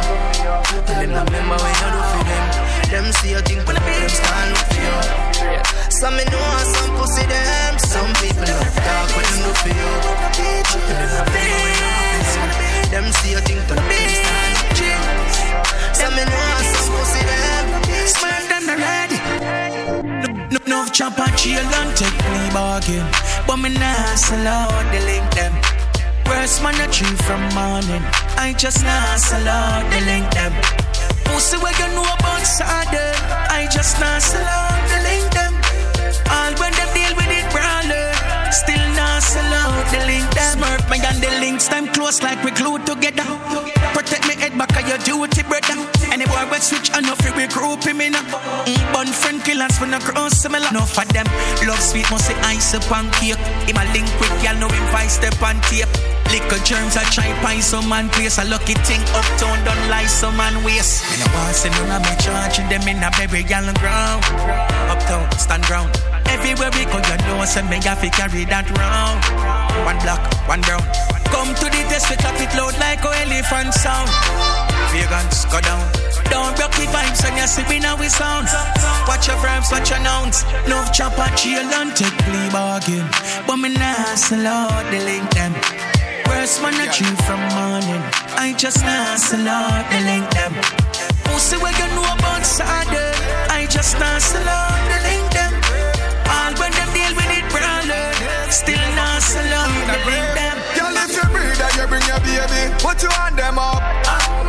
[0.86, 2.46] Tell them not remember when you do for them.
[2.90, 4.96] Them see you think when them stand up for you.
[5.90, 7.78] Some me know and some pussy them.
[7.78, 9.90] Some people love talk when them do for you.
[10.34, 12.90] Tell them not remember when you do for them.
[12.90, 15.00] Them see you think when them stand up for you.
[15.94, 17.64] Some me know and some pussy them.
[18.10, 19.18] Smart than the ready.
[20.50, 23.06] No, no chop and chill and take me bargain.
[23.46, 25.81] But me nah sell out the link them.
[26.26, 28.02] Worst man a tree from morning.
[28.36, 30.52] I just nah sell out the link them.
[31.24, 33.14] Pussy where you know about sudden.
[33.50, 35.52] I just nah sell out the link them.
[36.30, 38.08] All when them deal with it brawler.
[38.50, 40.58] Still nah sell out the link them.
[40.58, 43.26] Smurf me and the links them close like we glued together.
[43.94, 46.01] Protect me head back of your duty, brother.
[46.12, 48.12] Any boy we switch and no free we group him in.
[48.12, 50.68] Mm, bun friend killers when no cross similar.
[50.70, 51.24] No for them.
[51.64, 53.40] Love sweet must say ice upon cake.
[53.64, 55.88] Him a link with y'all know him vice step on tape.
[56.28, 58.36] Liquor germs I try find some man place.
[58.36, 61.00] A lucky thing uptown don't lie some man waste.
[61.08, 64.20] Me no want see none of me charging them in a baby gal ground.
[64.92, 65.96] Uptown stand ground.
[66.28, 69.24] Everywhere we go, you know, say me have to carry that round.
[69.88, 70.84] One block, one brown.
[71.32, 74.12] Come to the test, we clap it loud like a elephant sound.
[74.92, 75.80] Vegans, go down.
[76.28, 78.46] Don't block the vibes when you see me now we sound.
[79.08, 80.44] Watch your verbs, watch your nouns.
[80.68, 83.08] No chop and chill and take plea bargain.
[83.46, 85.52] But me nah sell out the link them.
[86.28, 88.04] Worst man a tree from morning.
[88.36, 90.52] I just nah sell out the link them.
[91.24, 93.16] Pussy where you know about sudden.
[93.48, 95.52] I just nah sell out the link them.
[96.36, 98.08] All when them deal with it brawler.
[98.52, 100.51] Still nah sell out the link them.
[101.92, 103.84] Bring your baby, put you on them up.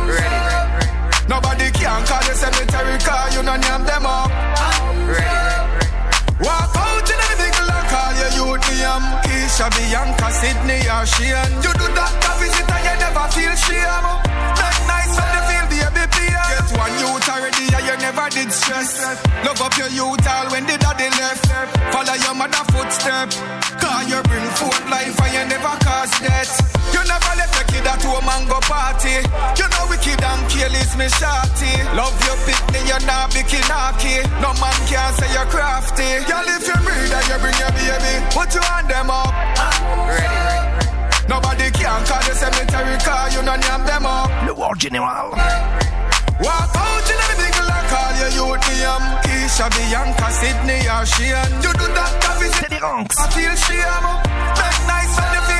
[0.08, 1.28] Ready, ready, ready.
[1.28, 4.32] Nobody can call you cemetery car, you no name them up.
[4.32, 5.88] Ready, ready, ready.
[6.40, 9.06] Walk out in the vehicle and call your youth name.
[9.28, 11.52] Keisha, Bianca, Sydney, or Shane.
[11.60, 14.06] You do that to visit and you never feel shame.
[14.56, 16.03] Make nice when they feel baby.
[16.50, 19.02] Get one youth already and you never did stress.
[19.44, 21.46] Love up your youth all when the daddy left.
[21.92, 23.30] Follow your mother footstep.
[23.80, 26.52] Cause you bring forth life and you never cause death.
[26.92, 29.18] You never left a kid at home and go party.
[29.58, 31.72] You know wicked and careless, me shorty.
[31.96, 34.22] Love your picnic, you're not bikini.
[34.40, 36.22] No man can say you're crafty.
[36.28, 39.32] Girl, if you breathe and you bring your baby, put you on them up.
[40.06, 41.28] Ready, ready.
[41.28, 44.28] Nobody can call you cemetery car, you no name them up.
[44.46, 45.34] Le World General.
[46.42, 49.06] Walk out in the big and call your youth name.
[49.24, 51.54] Keisha, Bianca, Sydney, or Shane.
[51.62, 52.72] You do that to visit.
[52.82, 54.06] I feel shame.
[54.58, 55.53] Make nice when they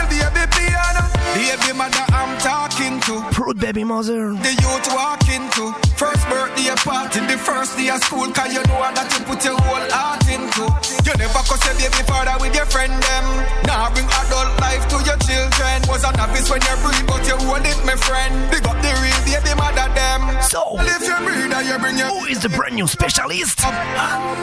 [1.35, 3.21] feel baby mother I'm talking to.
[3.33, 4.33] Proud baby mother.
[4.33, 5.73] The youth walking to.
[5.99, 8.31] First birthday party, the first day of school.
[8.33, 10.65] Cause you know that you put your whole heart into.
[11.07, 13.27] You never cause a baby father with your friend them.
[13.67, 15.77] Now bring adult life to your children.
[15.91, 18.33] Was a novice when you breathe, but you hold it, my friend.
[18.51, 20.23] Big up the real the baby mother them.
[20.43, 22.15] So, if you breathe and you bring your.
[22.15, 23.63] Who is the brand new specialist?
[23.63, 23.75] Ready,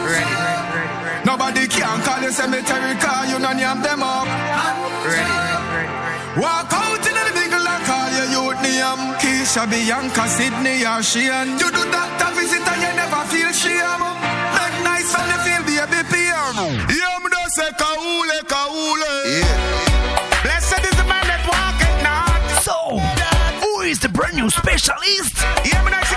[0.05, 1.25] ready, ready, ready.
[1.25, 4.25] Nobody can call you cemetery car, you know name them up.
[4.25, 5.70] Ready, ready, ready.
[6.37, 9.03] Walk out in the big and call your youth name.
[9.19, 11.59] Keisha, Bianca, Sydney, or Shane.
[11.59, 14.03] You do that to visit and you never feel shame.
[14.55, 16.55] Make nice when you feel baby pain.
[16.87, 19.13] Yeah, me just say kaule, kaule.
[19.27, 20.43] Yeah.
[20.47, 22.39] Blessed is the man that walketh not.
[22.63, 22.77] So,
[23.59, 25.35] who is the brand new specialist?
[25.67, 26.07] Yeah, me not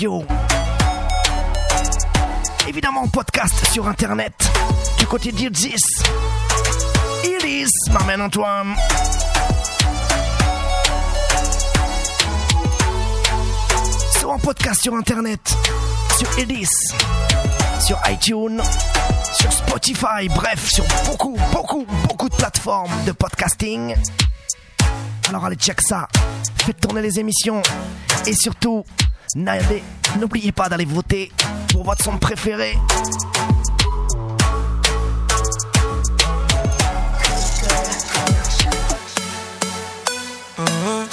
[0.00, 0.24] Radio.
[2.66, 4.32] Évidemment en podcast sur internet
[4.98, 5.74] du côté d'Ildis.
[7.22, 8.74] Iris, Marmen Antoine.
[14.18, 15.54] Sur en podcast sur internet,
[16.16, 16.70] sur Edis,
[17.86, 18.62] sur iTunes,
[19.38, 23.94] sur Spotify, bref, sur beaucoup, beaucoup, beaucoup de plateformes de podcasting.
[25.28, 26.08] Alors allez check ça,
[26.64, 27.60] faites tourner les émissions
[28.26, 28.82] et surtout,
[29.36, 29.82] n'allez-
[30.18, 31.30] n'oubliez pas d'aller voter
[31.72, 32.76] pour votre son préféré.
[40.58, 41.06] Uh-huh.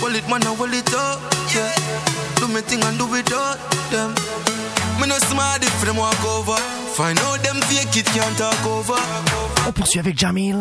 [0.00, 1.20] Hold it, man, hold it up,
[1.54, 1.72] yeah.
[2.36, 4.14] Do me thing and do no smart if them
[6.00, 6.56] walk over.
[6.96, 8.98] Find out them fake it can't talk over.
[9.66, 10.56] On poursuit avec Jamil.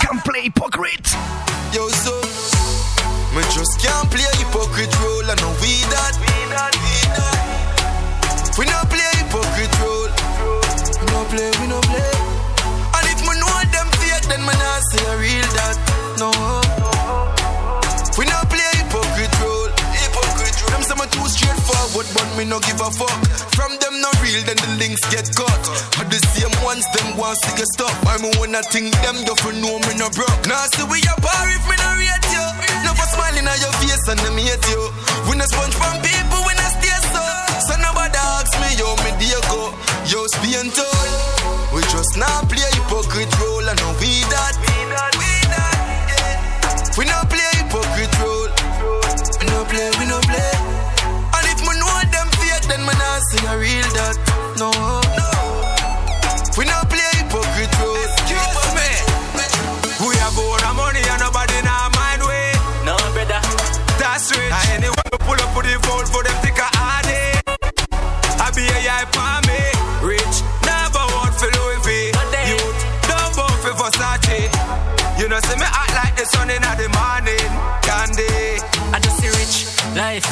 [0.00, 1.16] Can't play hypocrite.
[1.72, 2.12] Yo, so
[3.34, 5.30] me just can't play hypocrite role.
[5.30, 6.14] I know we that.
[8.58, 10.12] We no play hypocrite role.
[11.00, 12.12] We no play, we no play.
[12.96, 15.76] And if me know them fake, then me not say a real that.
[16.18, 16.30] No.
[18.18, 18.75] We no play.
[20.96, 23.12] Say too straightforward, but me no give a fuck.
[23.52, 25.62] From them no real, then the links get cut.
[26.00, 27.92] Are the same ones them want to get stuck.
[28.08, 30.42] I me wanna think them you for know me no broke.
[30.48, 32.46] Now see we a bar if me no rate you.
[32.82, 34.82] Never smiling at your face and them hate you.
[35.28, 37.24] We no sponge from people, we no stay so.
[37.70, 39.70] So nobody ask me yo me dear go.
[40.08, 41.10] Yo Spain told.
[41.70, 44.56] We just not play hypocrite role and no we that.
[46.96, 48.48] We no play hypocrite role.
[49.38, 50.65] We no play, we no play.
[53.16, 54.16] Not say a real that.
[54.60, 55.32] No, no.
[56.60, 57.96] We no play hypocrite role.
[58.12, 58.90] Excuse me.
[60.04, 62.52] We have the money and nobody now mind way.
[62.84, 63.40] No, brother.
[63.96, 64.52] That's rich.
[64.52, 67.08] And anyway, we pull up with the vote for them a hard.
[68.36, 69.60] I be a yai for me.
[70.04, 70.36] Rich,
[70.68, 72.12] never want for Louis V.
[72.52, 74.44] Youth, don't vote for Versace.
[75.16, 77.48] You know, see me act like the sun in the morning.
[77.80, 78.60] Candy.
[78.92, 79.56] I just see rich
[79.96, 80.28] life.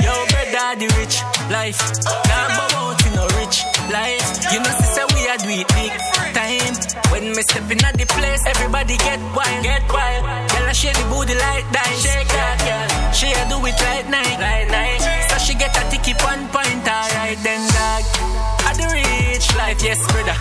[0.00, 1.20] Yo, brother, the rich
[1.52, 1.78] life.
[2.24, 3.60] Number one, you know, rich
[3.92, 4.24] life.
[4.50, 5.92] You know, sister, we are do it big
[6.32, 6.74] time.
[7.12, 10.22] When me step in at the place, everybody get wild, get wild.
[10.48, 11.92] Girl, I shake the booty like that.
[12.00, 12.88] Shake that, girl.
[13.12, 15.00] She a do it right night, right night.
[15.28, 18.02] So she get a ticky one point, alright then, dog.
[18.64, 20.36] I the rich life, yes, brother.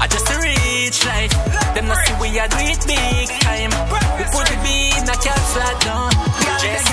[0.00, 1.32] I just the rich life.
[1.76, 3.72] Them not see we are do it big time.
[4.16, 6.10] We put the beat in a cat flat down.
[6.56, 6.88] Just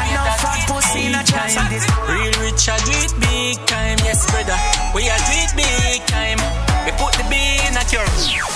[1.11, 1.67] in a time.
[2.07, 4.55] Real rich, I do it big time, yes, brother.
[4.95, 6.39] We are do it big time.
[6.87, 8.07] We put the beat in a cure.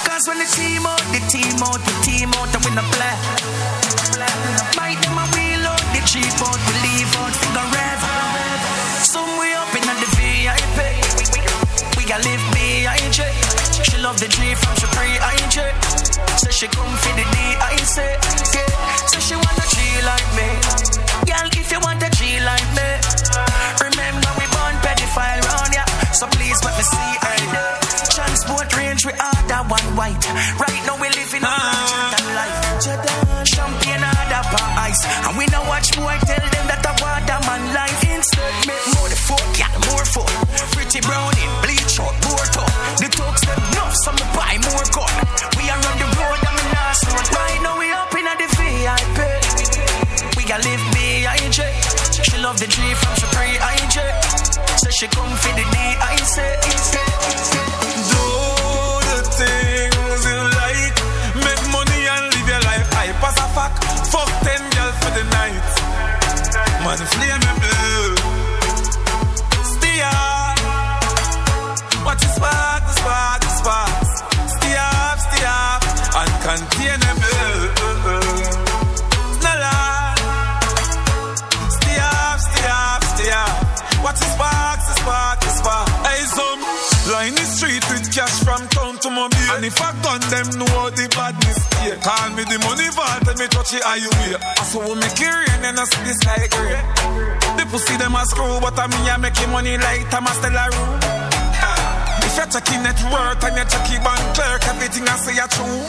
[0.07, 3.15] Cause when the team out, the team out, the team out, and we no play.
[4.75, 7.99] Bite them and wheel out, the cheap out, we leave out, figure rev.
[9.03, 10.79] Some way up in the VIP.
[11.99, 13.35] We got live behind check.
[13.83, 15.75] She love the G from she pre I ain't check.
[16.39, 17.75] Say she come for the D I.
[17.75, 17.83] Yeah.
[17.83, 18.24] Say
[52.75, 53.97] G from she pre-I.J.
[54.83, 56.35] So she come for the D.I.C.
[58.11, 58.25] Do
[59.07, 60.97] the things you like.
[61.39, 63.73] Make money and live your life hype as a fuck.
[64.11, 65.71] Fuck ten girls for the night.
[66.83, 67.54] Man, flame
[89.81, 91.97] I gun them, know the badness here.
[92.01, 94.37] Call me the money vault and me touch it highway.
[94.39, 96.79] I saw we make it rain and I see the sky gray.
[97.57, 100.91] The pussy them a screw, but I me I make it money like Thomas Room.
[102.25, 105.81] If you're checking net worth and you're checking bank clerk, everything I say are true.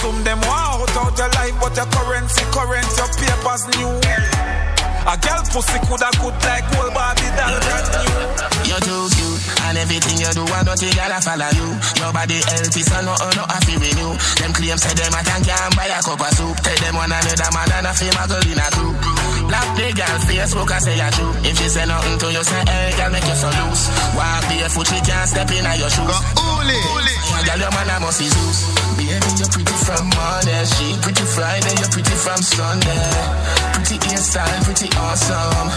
[0.00, 4.75] Some them want out out your life, but your currency current, your papers new.
[5.06, 8.46] A girl pussy coulda good like old Barbie doll brand new.
[8.66, 11.68] You're too cute, and everything you do, I don't think I'll follow you.
[12.02, 14.18] Your body healthy, so no, no, I feel renew.
[14.42, 16.58] Them claims say them I can can buy a cup of soup.
[16.58, 18.98] Tell them one another man and a fame a girl in a group.
[19.46, 21.32] Black the girl Facebook, I say a true.
[21.46, 23.82] If she say nothing to you, say hey, girl make you so loose.
[24.18, 26.10] Walk barefoot, she can't step in your shoes.
[26.10, 27.14] Go Uli,
[27.46, 28.58] Girl, your man a must be Zeus.
[28.98, 33.75] Baby, you're pretty from Monday, she pretty Friday, you're pretty from Sunday.
[33.86, 35.70] Pretty hairstyle, pretty awesome.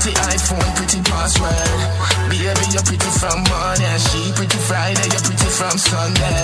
[0.00, 1.52] Pretty iPhone, pretty password.
[2.30, 6.40] Baby, you're pretty from Monday, she pretty Friday, you're pretty from Sunday.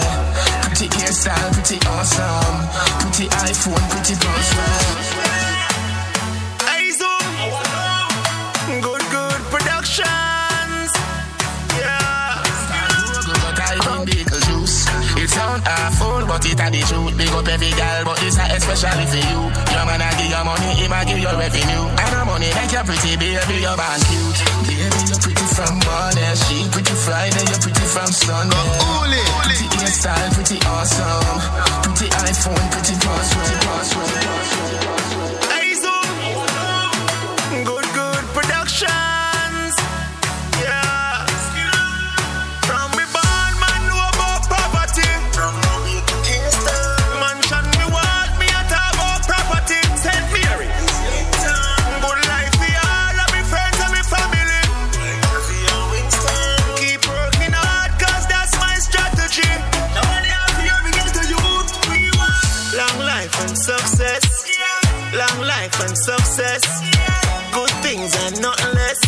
[0.61, 2.69] Pretty hairstyle, pretty awesome.
[3.01, 5.36] Pretty iPhone, pretty password.
[15.57, 17.17] It sound awful, but it a the truth.
[17.17, 19.41] Big up every girl, but it's a especially for you.
[19.73, 21.85] Your man a give you money, he a give you revenue.
[21.97, 24.41] And the money make you pretty, baby, you're born cute.
[24.69, 28.69] Baby, you're pretty from Monday, she pretty Friday, you're pretty from Sunday.
[29.49, 31.41] Pretty hairstyle, pretty awesome.
[31.97, 34.46] Pretty iPhone, pretty boss, pretty boss, pretty.
[68.07, 69.01] Things and nothing less.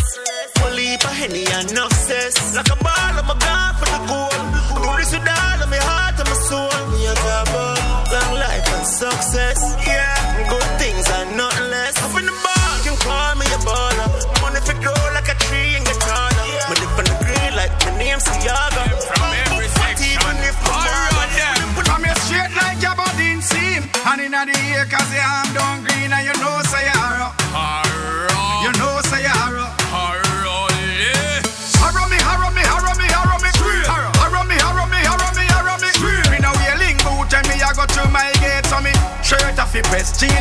[0.57, 2.55] Full heap of henny and enough cess.
[2.55, 4.39] Like a ball, I'm a god for the goal.
[4.83, 6.71] Do this with all of my heart and my soul.
[6.91, 9.59] Me a talk about long life and success.
[9.87, 11.95] Yeah, good things and nothing less.
[12.03, 14.09] Up in the ball, you can call me a baller.
[14.41, 16.45] Money for grow like a tree and get taller.
[16.69, 18.83] Me live on the green like my name's Siaga.
[19.15, 20.11] From every section.
[20.15, 25.11] Even if I'm From your straight like your body seam And inna the ear cause
[25.13, 25.78] your arm down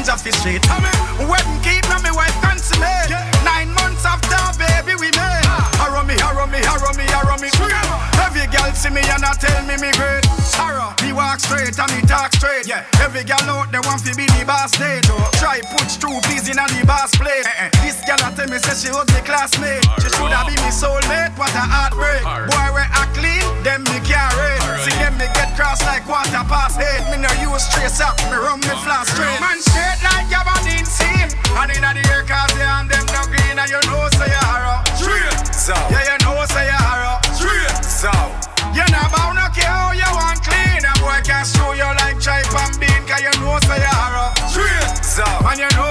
[0.09, 0.65] off the street.
[1.29, 3.13] Wedding keep now me wife consummate
[3.45, 5.45] Nine months after baby we made
[5.77, 7.49] Harrow me, harrow me, harrow me, harrow me.
[8.25, 10.25] Every girl see me and I tell me me great.
[10.57, 12.67] Harrow, me walk straight and me talk straight.
[12.67, 15.21] Yeah, every girl out there want to be the boss date oh.
[15.37, 17.45] Try put true please in the boss plate.
[17.85, 19.85] This girl a tell me say she was the classmate.
[20.01, 22.25] She shoulda be me soulmate, what a heartbreak.
[22.25, 24.33] Boy we act clean, them me can't
[24.83, 27.21] See them me get cross like quarter past eight Me
[27.59, 29.41] use trace up, me run me flat straight.
[29.43, 31.27] Man straight like your body seam
[31.59, 34.43] And inna the air cause they and them no green And you know say you
[34.47, 38.13] harrow Straight, so Yeah you know say you harrow Straight, so
[38.71, 40.87] You not bound no care how you want clean.
[40.87, 44.31] A boy can show you like tripe and bean Cause you know say you harrow
[44.47, 45.88] Straight, so And you know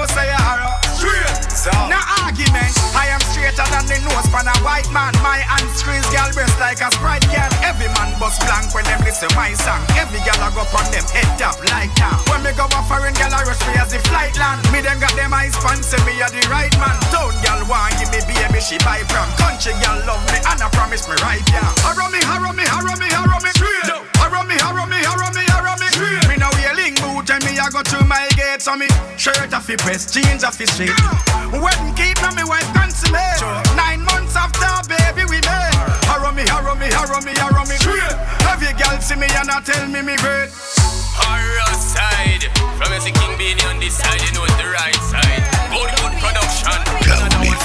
[3.87, 5.15] the nose pan a white man.
[5.23, 8.99] My hand squeeze girl breast like a sprite can Every man bust blank when them
[9.07, 9.81] listen my song.
[9.95, 12.19] Every girl I go on them head up like that.
[12.27, 14.61] When me go a foreign girl I rush me as the flight land.
[14.75, 16.95] Me them got them eyes pan say me a the right man.
[17.09, 19.25] Town girl want give me baby she buy from.
[19.39, 21.63] Country girl love me and I promise me right yeah.
[21.87, 23.51] Harrow me, harrow me, harrow me, harrow me.
[24.19, 25.87] Harrow me, harrow me, harrow me, harrow me.
[26.27, 28.87] Me now wheeling boot Tell me I go to my gate, so me
[29.17, 30.95] shirt off fi press, jeans off fi straight.
[31.51, 33.41] Wedding keep now me wife consummate.
[33.41, 33.66] Nine
[37.17, 38.47] harrow me, harrow me, harrow me.
[38.51, 40.49] Every girl see me and I tell me me great.
[41.17, 42.45] Horror side,
[42.77, 45.41] from a king being on this side, you know it's the right side.
[45.73, 46.77] Good, good production.
[47.07, 47.56] Got me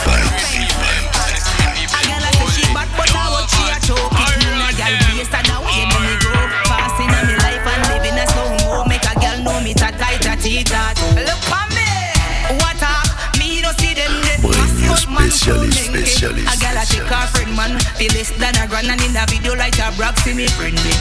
[15.40, 17.78] Premio spécialiste, spécialiste A gal a take her friend man.
[17.96, 20.92] Feel less than a grand and in a video like a brag see me friendly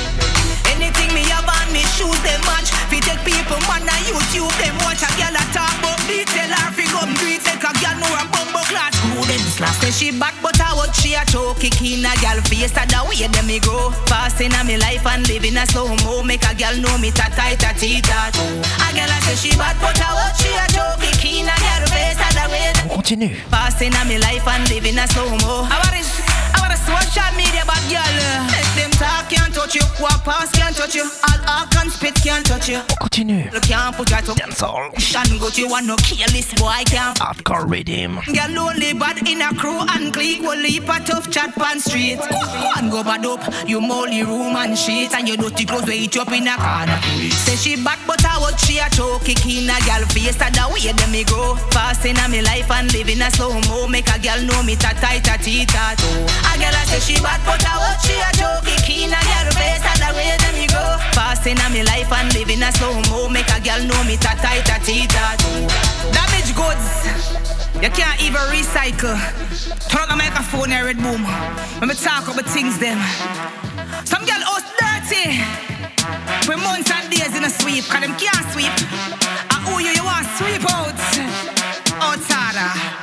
[0.71, 4.75] Anything me have on me shoes them match Fi take people man a YouTube them
[4.83, 7.95] watch a gal a talk but detail her fi come do it Take a gal
[7.95, 8.91] know a bumbo class.
[8.99, 12.11] Who them slap Say she back but I watch she a choke kick in a
[12.19, 13.95] gal face And the way them me grow.
[14.11, 17.15] Fast in a me life and living a slow mo Make a gal know me
[17.15, 20.67] ta tight ta tat A gal a say she bad but I watch she a
[20.75, 23.39] choke kick in a gal face And the way them On continue.
[23.47, 25.63] Fast in a me life and living a slow mo.
[25.63, 25.79] I
[26.99, 28.17] social media bad girl.
[28.51, 29.85] Make them talk can't touch you.
[29.99, 31.03] Walk past can't touch you.
[31.03, 32.77] All arc and spit can't touch you.
[32.77, 33.49] On continue.
[33.51, 34.97] Look can't put her to Dancehall.
[34.99, 37.17] Shan go to one no careless boy I can't.
[37.17, 38.19] Hardcore rhythm.
[38.27, 40.41] Girl lonely bad in a crew and clique.
[40.41, 42.19] Will leap a tough chat pan street.
[42.75, 43.41] One go bad up.
[43.67, 46.99] You molly room and sheets And your dirty clothes eat you up in a corner.
[47.45, 50.55] Say she back but I watch she a choke kick in a gal face And
[50.55, 51.55] the way them me grow.
[51.71, 53.87] Fast in a me life and living a slow mo.
[53.87, 57.15] Make a gal know me ta tight ta tea ta A gal a say she
[57.21, 58.29] bad but I watch she a
[58.65, 60.57] kick in a gal face And the way them
[61.13, 64.17] Fast in a me life and living a slow mo Make a gal know me
[64.17, 67.51] ta tight ta tea Damage goods
[67.81, 69.17] you can't even recycle.
[69.89, 71.25] Turn on the microphone and red boom.
[71.79, 72.99] When me talk about things them.
[74.05, 75.41] Some girl house dirty.
[76.45, 78.69] For months and days in a sweep, cause them can't sweep.
[79.49, 80.93] And who you, you want sweep out?
[82.03, 83.00] Outside.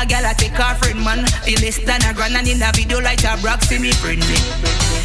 [0.00, 1.28] A gal a take her friend man.
[1.44, 4.40] Feel less than a grand and in a video like a brag see me friendly.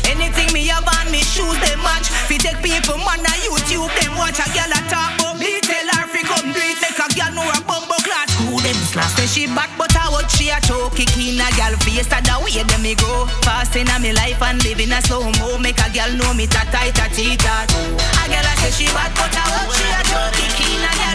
[0.08, 2.08] Anything me have on me shoes them match.
[2.32, 5.90] Fi take people man a YouTube them watch a gal a talk about me tell
[6.00, 8.32] her fi come do it make a gal know a bumbo class.
[8.40, 9.12] Who them slap?
[9.20, 12.24] Say she back but I watch she a choke kick in a gal face and
[12.24, 13.28] the way them me grow.
[13.44, 16.48] Fast in a me life and living a slow mo make a gal know me
[16.48, 17.68] tight ta tea tat.
[17.68, 20.92] A gal a say she back but I watch she a choke kick in a
[20.96, 21.15] gal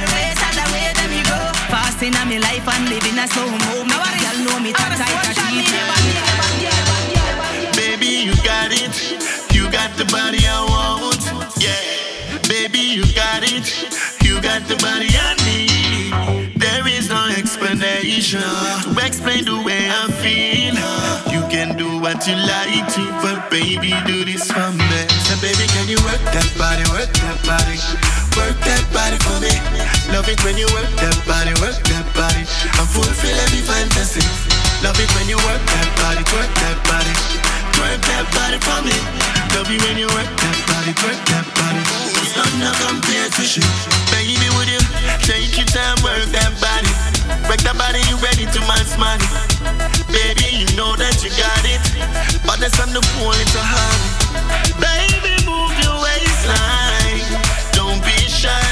[1.71, 1.79] me grow.
[1.79, 4.73] Fast in a me life and living a slow mo make a gal know me
[4.73, 5.65] ta tight ta tea.
[7.77, 8.95] Baby, you got it.
[9.55, 11.23] You got the body I want.
[11.61, 12.39] Yeah.
[12.49, 13.69] Baby, you got it.
[14.23, 16.59] You got the body I need.
[16.59, 20.75] There is no explanation to explain the way I feel.
[21.33, 25.09] You can do what you like to, but baby, do this for me.
[25.25, 27.79] So, baby, can you work that body, work that body,
[28.37, 30.00] work that body for me?
[30.13, 34.23] Love it when you work that body, work that body, and fulfill every fantasy.
[34.83, 37.51] Love it when you work that body, work that body.
[37.81, 38.93] Twerk that body for me.
[39.57, 41.81] Love you when you work that body, twerk that body.
[42.21, 43.65] It's not no compared to shit.
[44.13, 44.83] Baby, would you
[45.25, 46.93] take your time, work that body?
[47.49, 49.25] Work that body, you ready to max money.
[50.13, 51.81] Baby, you know that you got it.
[52.45, 54.11] But that's on the it's a hobby.
[54.77, 57.25] Baby, move your waistline.
[57.73, 58.70] Don't be shy.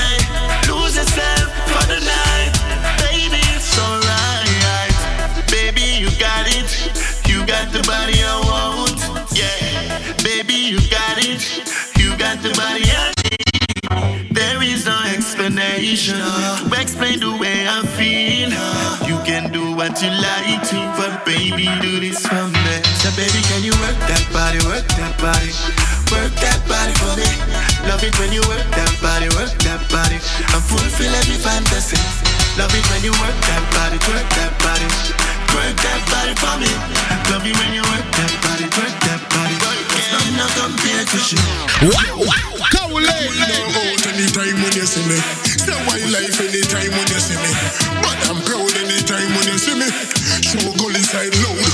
[15.78, 18.50] To explain the way I feel.
[18.50, 22.74] Uh, you can do what you like to, but baby, do this for me.
[22.98, 25.54] So, baby, can you work that body, work that body,
[26.10, 27.30] work that body for me?
[27.86, 31.98] Love it when you work that body, work that body, and fulfill every fantasy.
[32.58, 34.88] Love it when you work that body, work that body,
[35.54, 36.70] work that body for me.
[37.30, 39.54] Love it when you work that body, work that body.
[40.34, 41.38] No compared to shit.
[41.82, 43.06] Wow, wow, Cowley.
[43.06, 45.47] No out anytime when you see me.
[45.68, 47.52] Say my life anytime when you see me.
[48.00, 49.84] But I'm proud anytime when you see me.
[50.40, 51.67] Show goal inside loud.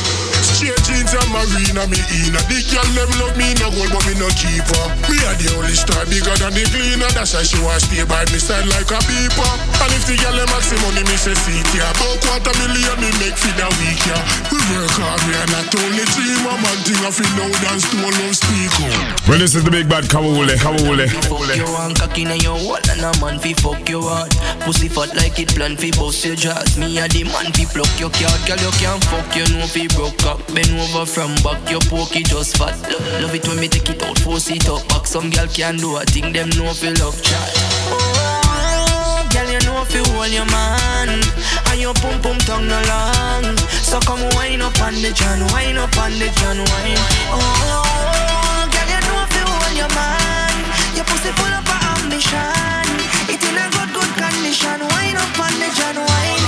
[1.34, 2.34] Straight jeans marina me in.
[2.46, 4.84] The girl them love me no gold but me no cheaper.
[5.10, 7.10] Me a the only star bigger than the cleaner.
[7.10, 9.50] That's why she want stay by me side like a beeper.
[9.82, 11.90] And if the girl them ask me money me say see ya.
[11.90, 14.18] About quarter million me make for the week ya.
[14.54, 16.46] We work hard we are not only dream.
[16.46, 19.26] A man thing I feel loud and stone love speak up.
[19.26, 21.06] Well, this is the big bad Kawule, Kawule.
[21.26, 24.30] Fuck you and cocky in your wall and a man fi fuck you hard.
[24.62, 26.78] Pussy fat like it plan fi bust your jaws.
[26.78, 29.88] Me a the man fi pluck your card, girl you can't fuck you know fi
[29.96, 30.38] broke up.
[30.54, 32.74] Bend over from back your pokey just fat.
[32.90, 35.06] Love, love it when me take it out, force it up back.
[35.06, 37.52] Some girl can do a thing, them know feel love chat.
[37.88, 41.22] Oh, girl, you know you hold your man.
[41.70, 43.56] And your pum pum tongue no long.
[43.80, 47.00] So come wine up on the John, wine up on the John, wine.
[47.32, 50.54] Oh, girl, you know you hold your man.
[50.98, 51.64] Your pussy full of
[51.94, 52.84] ambition.
[53.32, 54.82] It in a good, good condition.
[54.92, 56.42] Wine up on the John, wine.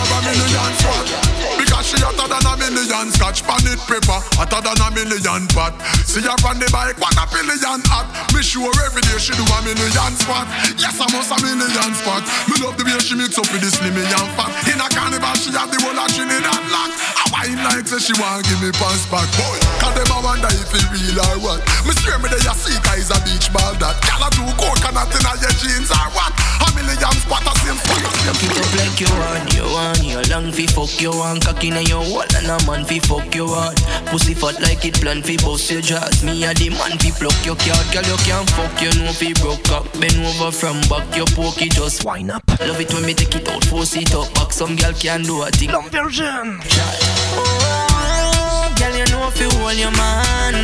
[1.57, 5.71] Because she hotter than a million Scotch pan it paper Hotter than a million pot.
[6.03, 8.11] See her on the bike What a billion hot.
[8.35, 10.51] Me sure every day she do a million spot.
[10.75, 12.27] Yes I must a million spot.
[12.51, 14.51] Me love the way she mix up with the slimmy and fat.
[14.67, 18.15] In a carnival she have the whole of Trinidad lock I wine like say she
[18.19, 19.31] want give me pants back.
[19.39, 21.63] Boy Cause them a wonder if it real or what.
[21.87, 23.95] Me swear me they a see guys a beach ball that.
[24.03, 26.35] Gyal a do coconut in a your jeans or what
[26.77, 30.03] A million spot a same spot Look it up like you want, you want.
[30.05, 31.45] You long fi fuck you want.
[31.45, 33.77] Cocky in your wall and a man fi fuck you hard
[34.07, 36.23] Pussy fat like it plan fi bust your jaws.
[36.23, 38.77] Me a the man fi pluck your card Girl you can't fuck.
[38.83, 41.09] You know fi broke up Bend over from back.
[41.17, 42.43] Your pokey just wind up.
[42.61, 44.29] Love it when me take it out force it up.
[44.35, 45.73] Back Some girl can do a thing.
[45.73, 46.61] Long version
[47.39, 47.96] Oh,
[48.79, 50.55] girl, you know if you hold your man.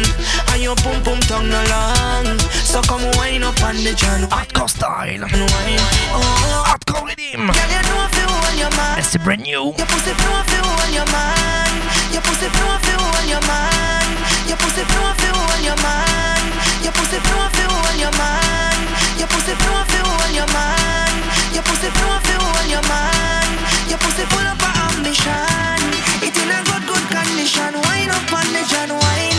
[0.53, 2.39] And your pum pum tongue no long.
[2.65, 5.25] So come wine up on the John Hardcore style.
[5.25, 7.49] Oh Hardcore rhythm.
[7.49, 8.99] Girl, you know if you hold your man.
[8.99, 9.73] It's brand new.
[9.77, 11.73] Your pussy flow if you hold your man.
[12.13, 14.09] Your pussy flow if you hold your man.
[14.49, 16.41] Your pussy flow if you hold your man.
[16.85, 18.77] Your pussy flow if you hold your man.
[19.19, 21.13] Your pussy flow if you hold your man.
[21.55, 23.49] Your pussy flow if you hold your man.
[23.89, 25.83] Your pussy full of ambition
[26.23, 27.75] It in a good, good condition.
[27.87, 29.32] Wine up on the John wine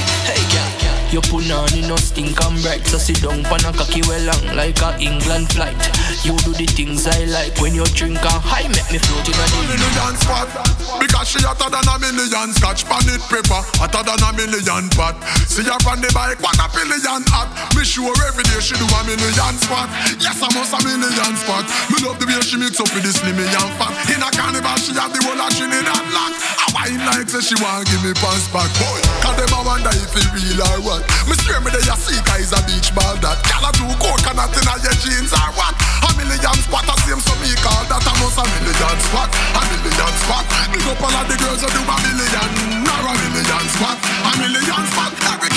[1.14, 4.18] you put on in no stink and bright So sit down pan a cocky well
[4.26, 5.77] long Like a England flight.
[6.26, 7.53] You do the things I like.
[7.61, 10.49] When you drink and high Make me float in a the million spot.
[10.98, 13.61] Because she hotter than a million Scotch pan it paper.
[13.77, 15.14] Hotter than a million pot.
[15.45, 17.53] See her on the bike What a billion hot.
[17.77, 19.94] Me sure every day she do a million spot.
[20.18, 21.69] Yes I must a million spot.
[21.94, 23.94] Me love the way she mix up with the slimmy and fat.
[24.10, 27.53] In a carnival she have the whole of Trinidad lock I wine like say she
[27.61, 28.72] want give me pants back.
[28.81, 31.95] Boy Cause them a wonder if it real or what Me swear me they a
[31.95, 33.39] see guys a beach ball that.
[33.47, 35.75] Gyal a do coconut in a your jeans or what?
[36.03, 38.03] A million spot a same so me call that.
[38.03, 40.45] A must a million spot A million spot.
[40.73, 42.49] Big up all of the girls who do a million
[42.84, 43.97] Nor a million spot.
[44.01, 45.52] A million spot Every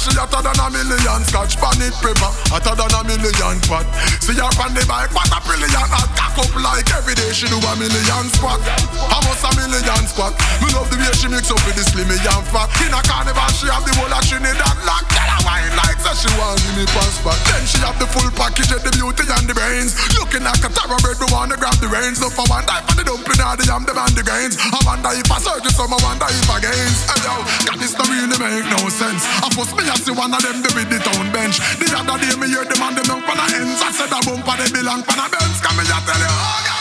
[0.00, 3.84] she hotter than a million Scotch pan it paper Hotter than a million pot
[4.24, 7.44] See her on the bike What a brilliant hot Cock up like every day She
[7.52, 10.32] do a million I must a million spot
[10.64, 12.72] Me love the way she mix up with the slimmy and fat.
[12.80, 15.04] In a carnival She have the whole of Trinidad lock.
[15.12, 17.36] Tell her wine like Say she want give me pass back.
[17.52, 19.92] Then she have the full package of the beauty and the brains.
[20.16, 22.24] Looking like a thoroughbred We wanna grab the reins.
[22.24, 24.56] No for one die for the dumpling Or the yam the and the grains.
[24.56, 27.04] I wonder if I search it Some I wonder if I gains.
[27.04, 27.36] Hey yo
[27.68, 29.28] God this don't really make no sense.
[29.44, 31.60] I First me a see one of them they with the town bench.
[31.76, 33.84] The other day me hear them and them up on the ends.
[33.84, 35.60] I said a bumper they belong on a Benz.
[35.60, 36.32] Come me a tell you.
[36.32, 36.80] Oh gosh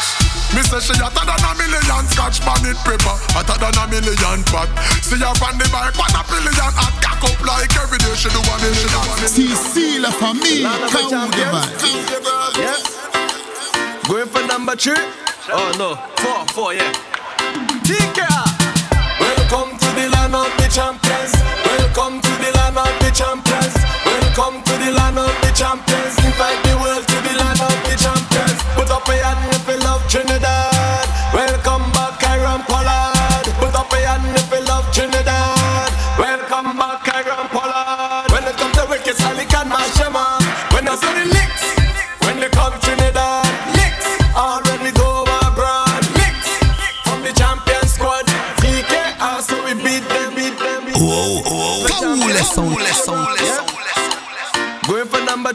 [0.49, 3.13] me say she hotter than a million Scotch pan it paper.
[3.37, 4.65] Hotter than a million pot.
[5.05, 8.33] See her on the bike What a billion hot Cock up like every day She
[8.33, 8.89] do a million.
[9.29, 10.65] CC la famille.
[10.89, 11.45] Count the
[12.57, 12.81] Yeah.
[14.09, 14.97] Going for number three?
[15.53, 15.93] Oh no.
[16.17, 16.97] Four, four, yeah.
[17.85, 18.17] TK
[19.21, 21.33] Welcome to the land of the champions.
[21.61, 22.28] Welcome to the
[22.69, 23.73] land of the champions.
[24.05, 26.17] Welcome to the land of the champions.
[26.23, 28.61] Invite the world to the land of the champions.
[28.75, 30.78] Put up a hand if you love Trinidad.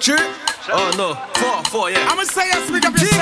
[0.04, 1.14] For number three Oh no.
[1.40, 2.08] Four, four, yeah.
[2.10, 3.13] I'ma say yes, speak up yourself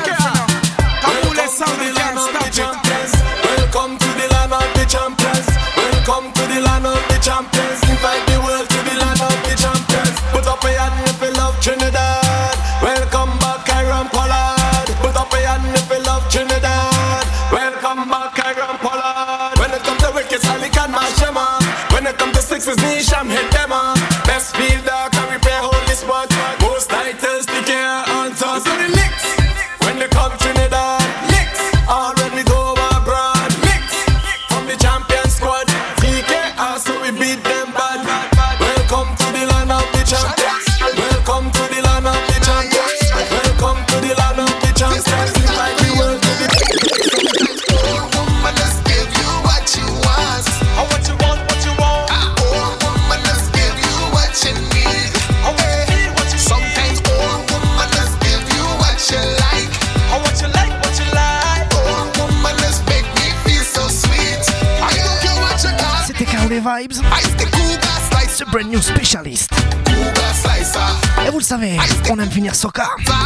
[72.52, 73.21] やそっか。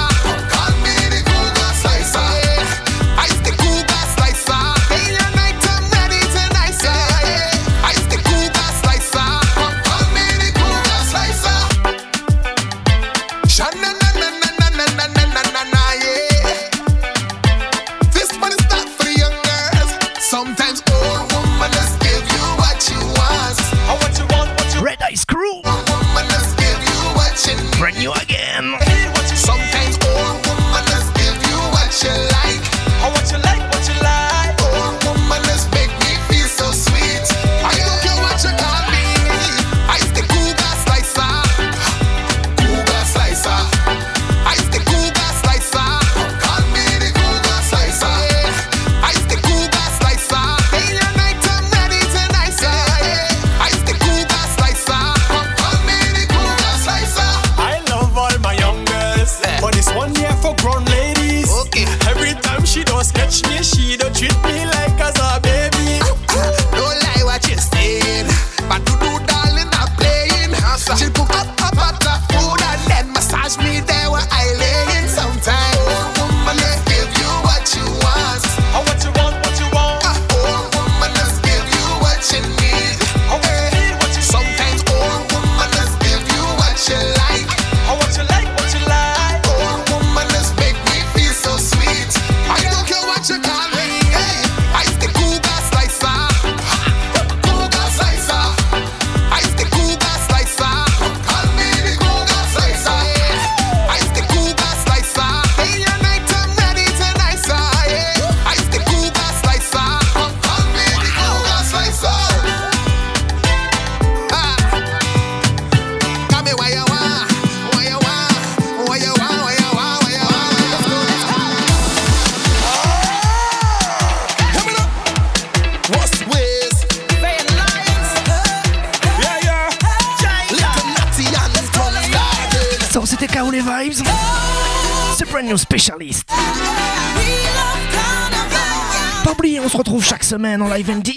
[140.37, 141.09] Semaine en live ND.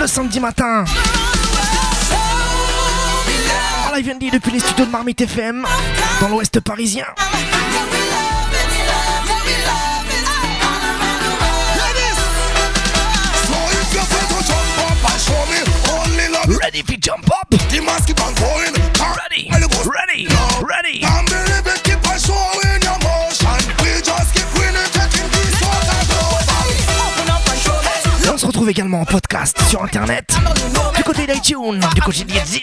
[0.00, 0.84] Le samedi matin.
[3.86, 5.64] En live ND depuis les studios de Marmite FM
[6.20, 7.06] dans l'ouest parisien.
[16.60, 17.52] Ready to jump up.
[17.52, 18.81] Ready,
[28.82, 30.34] également en podcast sur internet
[30.96, 32.62] du côté d'iTunes, du côté d'Exis.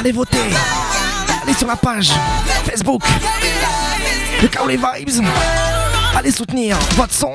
[0.00, 0.38] Allez voter.
[1.42, 2.10] Allez sur la page
[2.64, 3.02] Facebook
[4.40, 5.22] de Kaolé Vibes.
[6.16, 7.34] Allez soutenir votre son.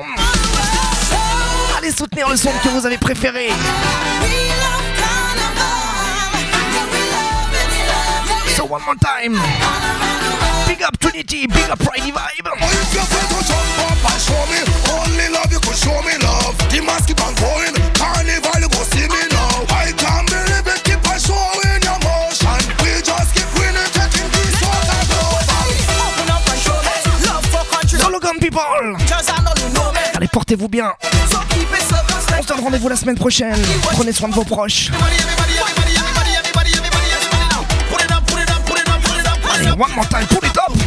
[1.78, 3.50] Allez soutenir le son que vous avez préféré.
[8.56, 9.40] So one more time.
[10.66, 12.48] Big up Trinity, big up Friday Vibe.
[12.50, 14.58] Oh, if you feel to jump up and show me,
[14.90, 16.58] only love you could show me love.
[16.68, 18.55] The mask keep on going, carnival
[30.14, 30.92] Allez, portez-vous bien.
[32.38, 33.56] On se donne rendez-vous la semaine prochaine.
[33.92, 34.90] Prenez soin de vos proches.
[39.54, 40.85] Allez, one more time, put it up.